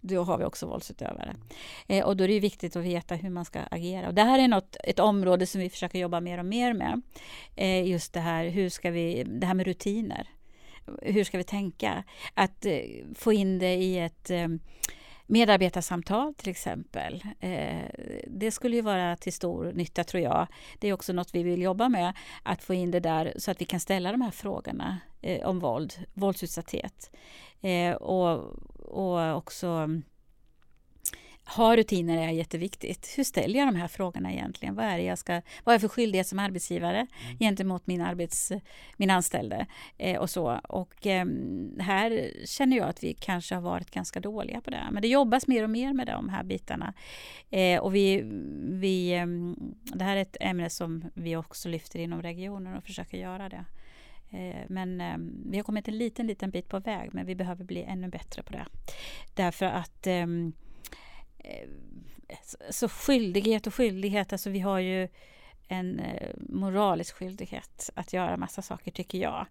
då 0.00 0.22
har 0.22 0.38
vi 0.38 0.44
också 0.44 0.66
våldsutövare. 0.66 1.36
Eh, 1.86 2.04
och 2.04 2.16
då 2.16 2.24
är 2.24 2.28
det 2.28 2.40
viktigt 2.40 2.76
att 2.76 2.84
veta 2.84 3.14
hur 3.14 3.30
man 3.30 3.44
ska 3.44 3.60
agera. 3.70 4.08
Och 4.08 4.14
det 4.14 4.22
här 4.22 4.38
är 4.38 4.48
något, 4.48 4.76
ett 4.84 4.98
område 4.98 5.46
som 5.46 5.60
vi 5.60 5.70
försöker 5.70 5.98
jobba 5.98 6.20
mer 6.20 6.38
och 6.38 6.46
mer 6.46 6.72
med. 6.72 7.02
Just 7.86 8.12
det 8.12 8.20
här, 8.20 8.48
hur 8.48 8.68
ska 8.68 8.90
vi, 8.90 9.24
det 9.24 9.46
här 9.46 9.54
med 9.54 9.66
rutiner 9.66 10.28
hur 11.02 11.24
ska 11.24 11.38
vi 11.38 11.44
tänka? 11.44 12.04
Att 12.34 12.66
eh, 12.66 12.82
få 13.14 13.32
in 13.32 13.58
det 13.58 13.74
i 13.74 13.98
ett 13.98 14.30
eh, 14.30 14.48
Medarbetarsamtal 15.30 16.34
till 16.34 16.50
exempel. 16.50 17.24
Eh, 17.40 17.84
det 18.26 18.50
skulle 18.50 18.76
ju 18.76 18.82
vara 18.82 19.16
till 19.16 19.32
stor 19.32 19.72
nytta 19.72 20.04
tror 20.04 20.22
jag. 20.22 20.46
Det 20.78 20.88
är 20.88 20.92
också 20.92 21.12
något 21.12 21.34
vi 21.34 21.42
vill 21.42 21.62
jobba 21.62 21.88
med, 21.88 22.12
att 22.42 22.62
få 22.62 22.74
in 22.74 22.90
det 22.90 23.00
där 23.00 23.34
så 23.36 23.50
att 23.50 23.60
vi 23.60 23.64
kan 23.64 23.80
ställa 23.80 24.12
de 24.12 24.20
här 24.20 24.30
frågorna 24.30 24.98
eh, 25.22 25.46
om 25.46 25.58
våld, 25.58 25.94
våldsutsatthet. 26.14 27.10
Eh, 27.60 27.92
och, 27.92 28.54
och 28.78 29.36
också 29.36 29.88
ha 31.56 31.76
rutiner 31.76 32.28
är 32.28 32.30
jätteviktigt. 32.30 33.14
Hur 33.16 33.24
ställer 33.24 33.58
jag 33.58 33.68
de 33.68 33.76
här 33.76 33.88
frågorna 33.88 34.32
egentligen? 34.32 34.74
Vad 34.74 34.84
är 34.84 34.98
jag 34.98 35.18
ska, 35.18 35.42
vad 35.64 35.74
är 35.74 35.78
för 35.78 35.88
skyldighet 35.88 36.26
som 36.26 36.38
arbetsgivare 36.38 37.06
mm. 37.24 37.38
gentemot 37.38 37.86
min, 37.86 38.00
arbets, 38.00 38.52
min 38.96 39.10
anställde? 39.10 39.66
Eh, 39.98 40.20
och 40.20 40.30
så. 40.30 40.60
Och 40.68 41.06
eh, 41.06 41.26
här 41.78 42.32
känner 42.46 42.76
jag 42.76 42.88
att 42.88 43.04
vi 43.04 43.14
kanske 43.14 43.54
har 43.54 43.62
varit 43.62 43.90
ganska 43.90 44.20
dåliga 44.20 44.60
på 44.60 44.70
det. 44.70 44.88
Men 44.90 45.02
det 45.02 45.08
jobbas 45.08 45.46
mer 45.46 45.64
och 45.64 45.70
mer 45.70 45.92
med 45.92 46.06
de 46.06 46.28
här 46.28 46.44
bitarna. 46.44 46.94
Eh, 47.50 47.80
och 47.80 47.94
vi, 47.94 48.22
vi, 48.60 49.12
eh, 49.12 49.26
det 49.96 50.04
här 50.04 50.16
är 50.16 50.22
ett 50.22 50.36
ämne 50.40 50.70
som 50.70 51.04
vi 51.14 51.36
också 51.36 51.68
lyfter 51.68 51.98
inom 51.98 52.22
regionen 52.22 52.76
och 52.76 52.84
försöker 52.84 53.18
göra 53.18 53.48
det. 53.48 53.64
Eh, 54.30 54.66
men 54.68 55.00
ehm, 55.00 55.50
vi 55.50 55.56
har 55.56 55.64
kommit 55.64 55.88
en 55.88 55.98
liten, 55.98 56.26
liten 56.26 56.50
bit 56.50 56.68
på 56.68 56.78
väg, 56.78 57.10
men 57.12 57.26
vi 57.26 57.34
behöver 57.34 57.64
bli 57.64 57.82
ännu 57.82 58.08
bättre 58.08 58.42
på 58.42 58.52
det. 58.52 58.66
Därför 59.34 59.66
att 59.66 60.06
ehm, 60.06 60.52
Eh, 60.52 60.69
så 62.70 62.88
skyldighet 62.88 63.66
och 63.66 63.74
skyldighet, 63.74 64.32
alltså 64.32 64.50
vi 64.50 64.60
har 64.60 64.78
ju 64.78 65.08
en 65.68 66.00
eh, 66.00 66.30
moralisk 66.36 67.14
skyldighet 67.14 67.90
att 67.94 68.12
göra 68.12 68.36
massa 68.36 68.62
saker 68.62 68.90
tycker 68.90 69.18
jag. 69.18 69.46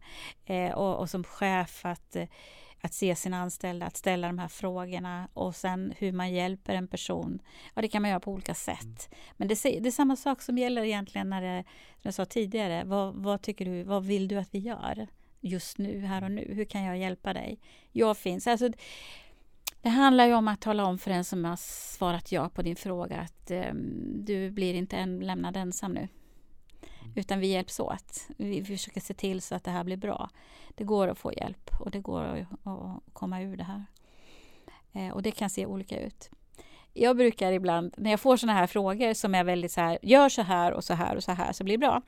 Eh, 0.46 0.72
och, 0.72 1.00
och, 1.00 1.10
som 1.10 1.24
chef 1.24 1.86
att, 1.86 2.16
att 2.82 2.94
se 2.94 3.16
sina 3.16 3.38
anställda, 3.38 3.86
att 3.86 3.98
ställa 3.98 4.28
de 4.28 4.40
här 4.40 4.48
frågorna 4.48 5.28
och 5.34 5.56
sen 5.56 5.94
hur 5.98 6.12
man 6.12 6.34
hjälper 6.34 6.76
en 6.76 6.88
person. 6.88 7.42
Ja, 7.74 7.82
det 7.82 7.88
kan 7.88 8.02
man 8.02 8.10
göra 8.10 8.20
på 8.20 8.32
olika 8.32 8.54
sätt. 8.54 9.16
Men 9.38 9.48
det, 9.48 9.64
det 9.64 9.88
är 9.88 9.92
samma 9.92 10.16
sak 10.16 10.42
som 10.42 10.58
gäller 10.58 10.84
egentligen 10.84 11.30
när 11.30 11.42
det, 11.42 11.64
som 11.92 12.02
jag 12.02 12.14
sa 12.14 12.26
tidigare, 12.26 12.84
vad, 12.84 13.16
vad 13.16 13.42
tycker 13.42 13.66
du, 13.66 13.84
vad 13.84 14.06
vill 14.06 14.28
du 14.28 14.38
att 14.38 14.54
vi 14.54 14.60
gör 14.60 15.08
just 15.42 15.78
nu, 15.78 16.00
här 16.00 16.24
och 16.24 16.32
nu? 16.32 16.54
Hur 16.54 16.66
kan 16.66 16.84
jag 16.84 16.98
hjälpa 16.98 17.34
dig? 17.34 17.60
Jag 17.92 18.18
finns. 18.18 18.48
Alltså, 18.48 18.70
det 19.82 19.90
handlar 19.90 20.26
ju 20.26 20.34
om 20.34 20.48
att 20.48 20.62
tala 20.62 20.86
om 20.86 20.98
för 20.98 21.12
den 21.12 21.24
som 21.24 21.46
har 21.46 21.56
svarat 21.96 22.32
ja 22.32 22.50
på 22.50 22.62
din 22.62 22.76
fråga 22.76 23.20
att 23.20 23.52
eh, 23.52 23.74
du 24.16 24.52
blir 24.52 24.74
inte 24.74 24.98
en, 24.98 25.20
lämnad 25.20 25.58
ensam 25.58 25.92
nu. 25.92 26.00
Mm. 26.00 27.14
Utan 27.16 27.40
vi 27.40 27.48
hjälps 27.48 27.80
åt. 27.80 28.28
Vi 28.38 28.64
försöker 28.64 29.02
se 29.02 29.14
till 29.14 29.42
så 29.42 29.56
att 29.56 29.64
det 29.64 29.72
här 29.72 29.84
blir 29.84 29.98
bra. 29.98 30.30
Det 30.76 30.84
går 30.84 31.08
att 31.08 31.18
få 31.18 31.34
hjälp 31.34 31.70
och 31.80 31.92
det 31.92 32.00
går 32.00 32.24
att, 32.24 32.68
att 32.68 33.14
komma 33.14 33.42
ur 33.42 33.58
det 33.58 33.64
här. 33.64 33.86
Eh, 34.94 35.14
och 35.14 35.22
det 35.22 35.32
kan 35.32 35.50
se 35.50 35.66
olika 35.66 36.00
ut. 36.00 36.30
Jag 36.94 37.18
brukar 37.18 37.52
ibland, 37.52 37.94
när 37.98 38.12
jag 38.12 38.20
får 38.20 38.38
såna 38.38 38.54
här 38.54 38.68
frågor 38.68 39.14
som 39.14 39.36
är 39.36 39.44
väldigt 39.44 39.72
så 39.72 39.82
här, 39.82 40.00
gör 40.02 40.30
så 40.30 40.42
här 40.42 40.72
och 40.72 40.84
så 40.84 40.94
här 40.94 41.16
och 41.16 41.24
så 41.24 41.32
här 41.32 41.54
så 41.54 41.64
blir 41.64 41.78
det 41.78 41.88
bra. 41.88 42.02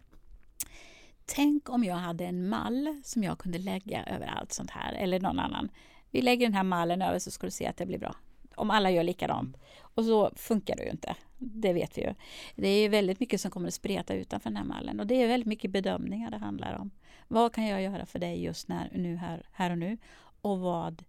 Tänk 1.25 1.69
om 1.69 1.83
jag 1.83 1.95
hade 1.95 2.25
en 2.25 2.49
mall 2.49 3.01
som 3.03 3.23
jag 3.23 3.37
kunde 3.37 3.57
lägga 3.57 4.03
över 4.03 4.27
allt 4.27 4.51
sånt 4.51 4.71
här, 4.71 4.93
eller 4.93 5.19
någon 5.19 5.39
annan 5.39 5.69
vi 6.11 6.21
lägger 6.21 6.45
den 6.45 6.53
här 6.53 6.63
mallen 6.63 7.01
över 7.01 7.19
så 7.19 7.31
ska 7.31 7.47
du 7.47 7.51
se 7.51 7.67
att 7.67 7.77
det 7.77 7.85
blir 7.85 7.97
bra. 7.97 8.15
Om 8.55 8.71
alla 8.71 8.91
gör 8.91 9.03
likadant. 9.03 9.57
Och 9.79 10.05
så 10.05 10.31
funkar 10.35 10.75
det 10.75 10.83
ju 10.83 10.89
inte. 10.89 11.15
Det 11.37 11.73
vet 11.73 11.97
vi 11.97 12.01
ju. 12.01 12.13
Det 12.55 12.67
är 12.67 12.89
väldigt 12.89 13.19
mycket 13.19 13.41
som 13.41 13.51
kommer 13.51 13.67
att 13.67 13.73
spreta 13.73 14.13
utanför 14.13 14.49
den 14.49 14.57
här 14.57 14.63
mallen. 14.63 14.99
Och 14.99 15.07
det 15.07 15.15
är 15.15 15.27
väldigt 15.27 15.47
mycket 15.47 15.71
bedömningar 15.71 16.31
det 16.31 16.37
handlar 16.37 16.73
om. 16.73 16.91
Vad 17.27 17.53
kan 17.53 17.67
jag 17.67 17.81
göra 17.81 18.05
för 18.05 18.19
dig 18.19 18.43
just 18.43 18.67
när, 18.67 18.89
nu, 18.93 19.15
här, 19.15 19.45
här 19.51 19.71
och 19.71 19.77
nu? 19.77 19.97
Och 20.41 20.59
vad 20.59 21.03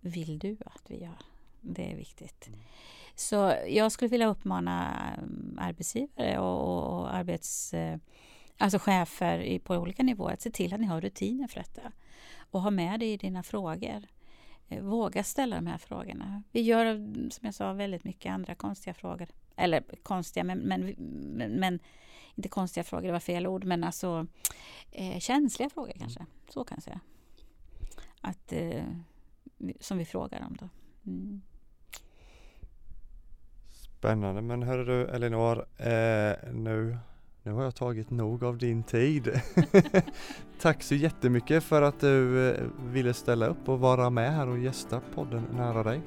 vill 0.00 0.38
du 0.38 0.56
att 0.66 0.90
vi 0.90 1.00
gör? 1.00 1.18
Det 1.60 1.92
är 1.92 1.96
viktigt. 1.96 2.50
Så 3.14 3.54
jag 3.68 3.92
skulle 3.92 4.08
vilja 4.08 4.26
uppmana 4.26 4.90
eh, 5.16 5.66
arbetsgivare 5.66 6.38
och, 6.38 7.00
och 7.00 7.14
arbets, 7.14 7.74
eh, 7.74 7.98
alltså 8.58 8.78
chefer 8.78 9.58
på 9.58 9.74
olika 9.74 10.02
nivåer 10.02 10.32
att 10.32 10.40
se 10.40 10.50
till 10.50 10.74
att 10.74 10.80
ni 10.80 10.86
har 10.86 11.00
rutiner 11.00 11.48
för 11.48 11.60
detta. 11.60 11.92
Och 12.50 12.62
ha 12.62 12.70
med 12.70 13.00
det 13.00 13.12
i 13.12 13.16
dina 13.16 13.42
frågor. 13.42 14.06
Eh, 14.70 14.82
våga 14.82 15.24
ställa 15.24 15.56
de 15.56 15.66
här 15.66 15.78
frågorna. 15.78 16.42
Vi 16.52 16.60
gör, 16.60 16.94
som 17.30 17.46
jag 17.46 17.54
sa, 17.54 17.72
väldigt 17.72 18.04
mycket 18.04 18.32
andra 18.32 18.54
konstiga 18.54 18.94
frågor. 18.94 19.28
Eller 19.56 19.84
konstiga, 20.02 20.44
men, 20.44 20.58
men, 20.58 20.94
men 21.36 21.78
inte 22.34 22.48
konstiga 22.48 22.84
frågor, 22.84 23.06
det 23.06 23.12
var 23.12 23.20
fel 23.20 23.46
ord, 23.46 23.64
men 23.64 23.84
alltså 23.84 24.26
eh, 24.92 25.18
känsliga 25.18 25.70
frågor 25.70 25.92
kanske. 25.98 26.26
Så 26.48 26.64
kan 26.64 26.76
jag 26.76 26.82
säga. 26.82 27.00
Att, 28.20 28.52
eh, 28.52 28.84
som 29.80 29.98
vi 29.98 30.04
frågar 30.04 30.46
om 30.46 30.56
då. 30.56 30.68
Mm. 31.06 31.42
Spännande, 33.70 34.42
men 34.42 34.62
hörru 34.62 34.84
du 34.84 35.06
Elinor, 35.06 35.66
eh, 35.78 36.52
nu 36.52 36.98
nu 37.42 37.52
har 37.52 37.62
jag 37.62 37.74
tagit 37.74 38.10
nog 38.10 38.44
av 38.44 38.58
din 38.58 38.82
tid. 38.82 39.40
Tack 40.60 40.82
så 40.82 40.94
jättemycket 40.94 41.64
för 41.64 41.82
att 41.82 42.00
du 42.00 42.48
eh, 42.50 42.64
ville 42.84 43.14
ställa 43.14 43.46
upp 43.46 43.68
och 43.68 43.80
vara 43.80 44.10
med 44.10 44.32
här 44.32 44.48
och 44.48 44.58
gästa 44.58 45.00
podden 45.14 45.46
Nära 45.52 45.82
dig. 45.82 46.00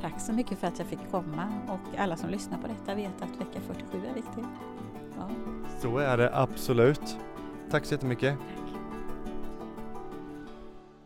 Tack 0.00 0.20
så 0.20 0.32
mycket 0.32 0.58
för 0.58 0.66
att 0.66 0.78
jag 0.78 0.88
fick 0.88 1.10
komma 1.10 1.52
och 1.68 1.98
alla 1.98 2.16
som 2.16 2.30
lyssnar 2.30 2.58
på 2.58 2.66
detta 2.66 2.94
vet 2.94 3.22
att 3.22 3.40
vecka 3.40 3.60
47 3.60 3.98
är 4.06 4.14
viktig. 4.14 4.44
Ja. 5.16 5.30
Så 5.80 5.98
är 5.98 6.16
det 6.16 6.36
absolut. 6.36 7.16
Tack 7.70 7.84
så 7.84 7.94
jättemycket. 7.94 8.38
Tack. 8.38 8.70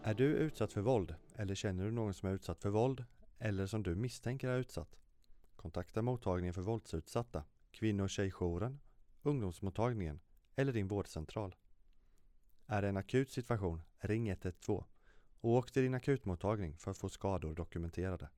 Är 0.03 0.15
du 0.15 0.25
utsatt 0.25 0.73
för 0.73 0.81
våld 0.81 1.15
eller 1.37 1.55
känner 1.55 1.85
du 1.85 1.91
någon 1.91 2.15
som 2.15 2.29
är 2.29 2.33
utsatt 2.33 2.63
för 2.63 2.69
våld 2.69 3.05
eller 3.39 3.67
som 3.67 3.83
du 3.83 3.95
misstänker 3.95 4.49
är 4.49 4.59
utsatt? 4.59 4.97
Kontakta 5.57 6.03
mottagningen 6.03 6.55
för 6.55 6.63
våldsutsatta, 6.63 7.43
kvinno 7.71 8.03
och 8.03 8.11
tjejjouren 8.11 8.79
ungdomsmottagningen 9.27 10.21
eller 10.57 10.73
din 10.73 10.89
vårdcentral. 10.89 11.55
Är 12.67 12.83
det 12.83 12.89
en 12.89 12.97
akut 12.97 13.31
situation, 13.31 13.83
ring 13.99 14.29
112 14.29 14.85
och 15.41 15.51
åk 15.51 15.73
till 15.73 15.83
din 15.83 15.95
akutmottagning 15.95 16.77
för 16.77 16.91
att 16.91 16.99
få 16.99 17.09
skador 17.09 17.55
dokumenterade. 17.55 18.29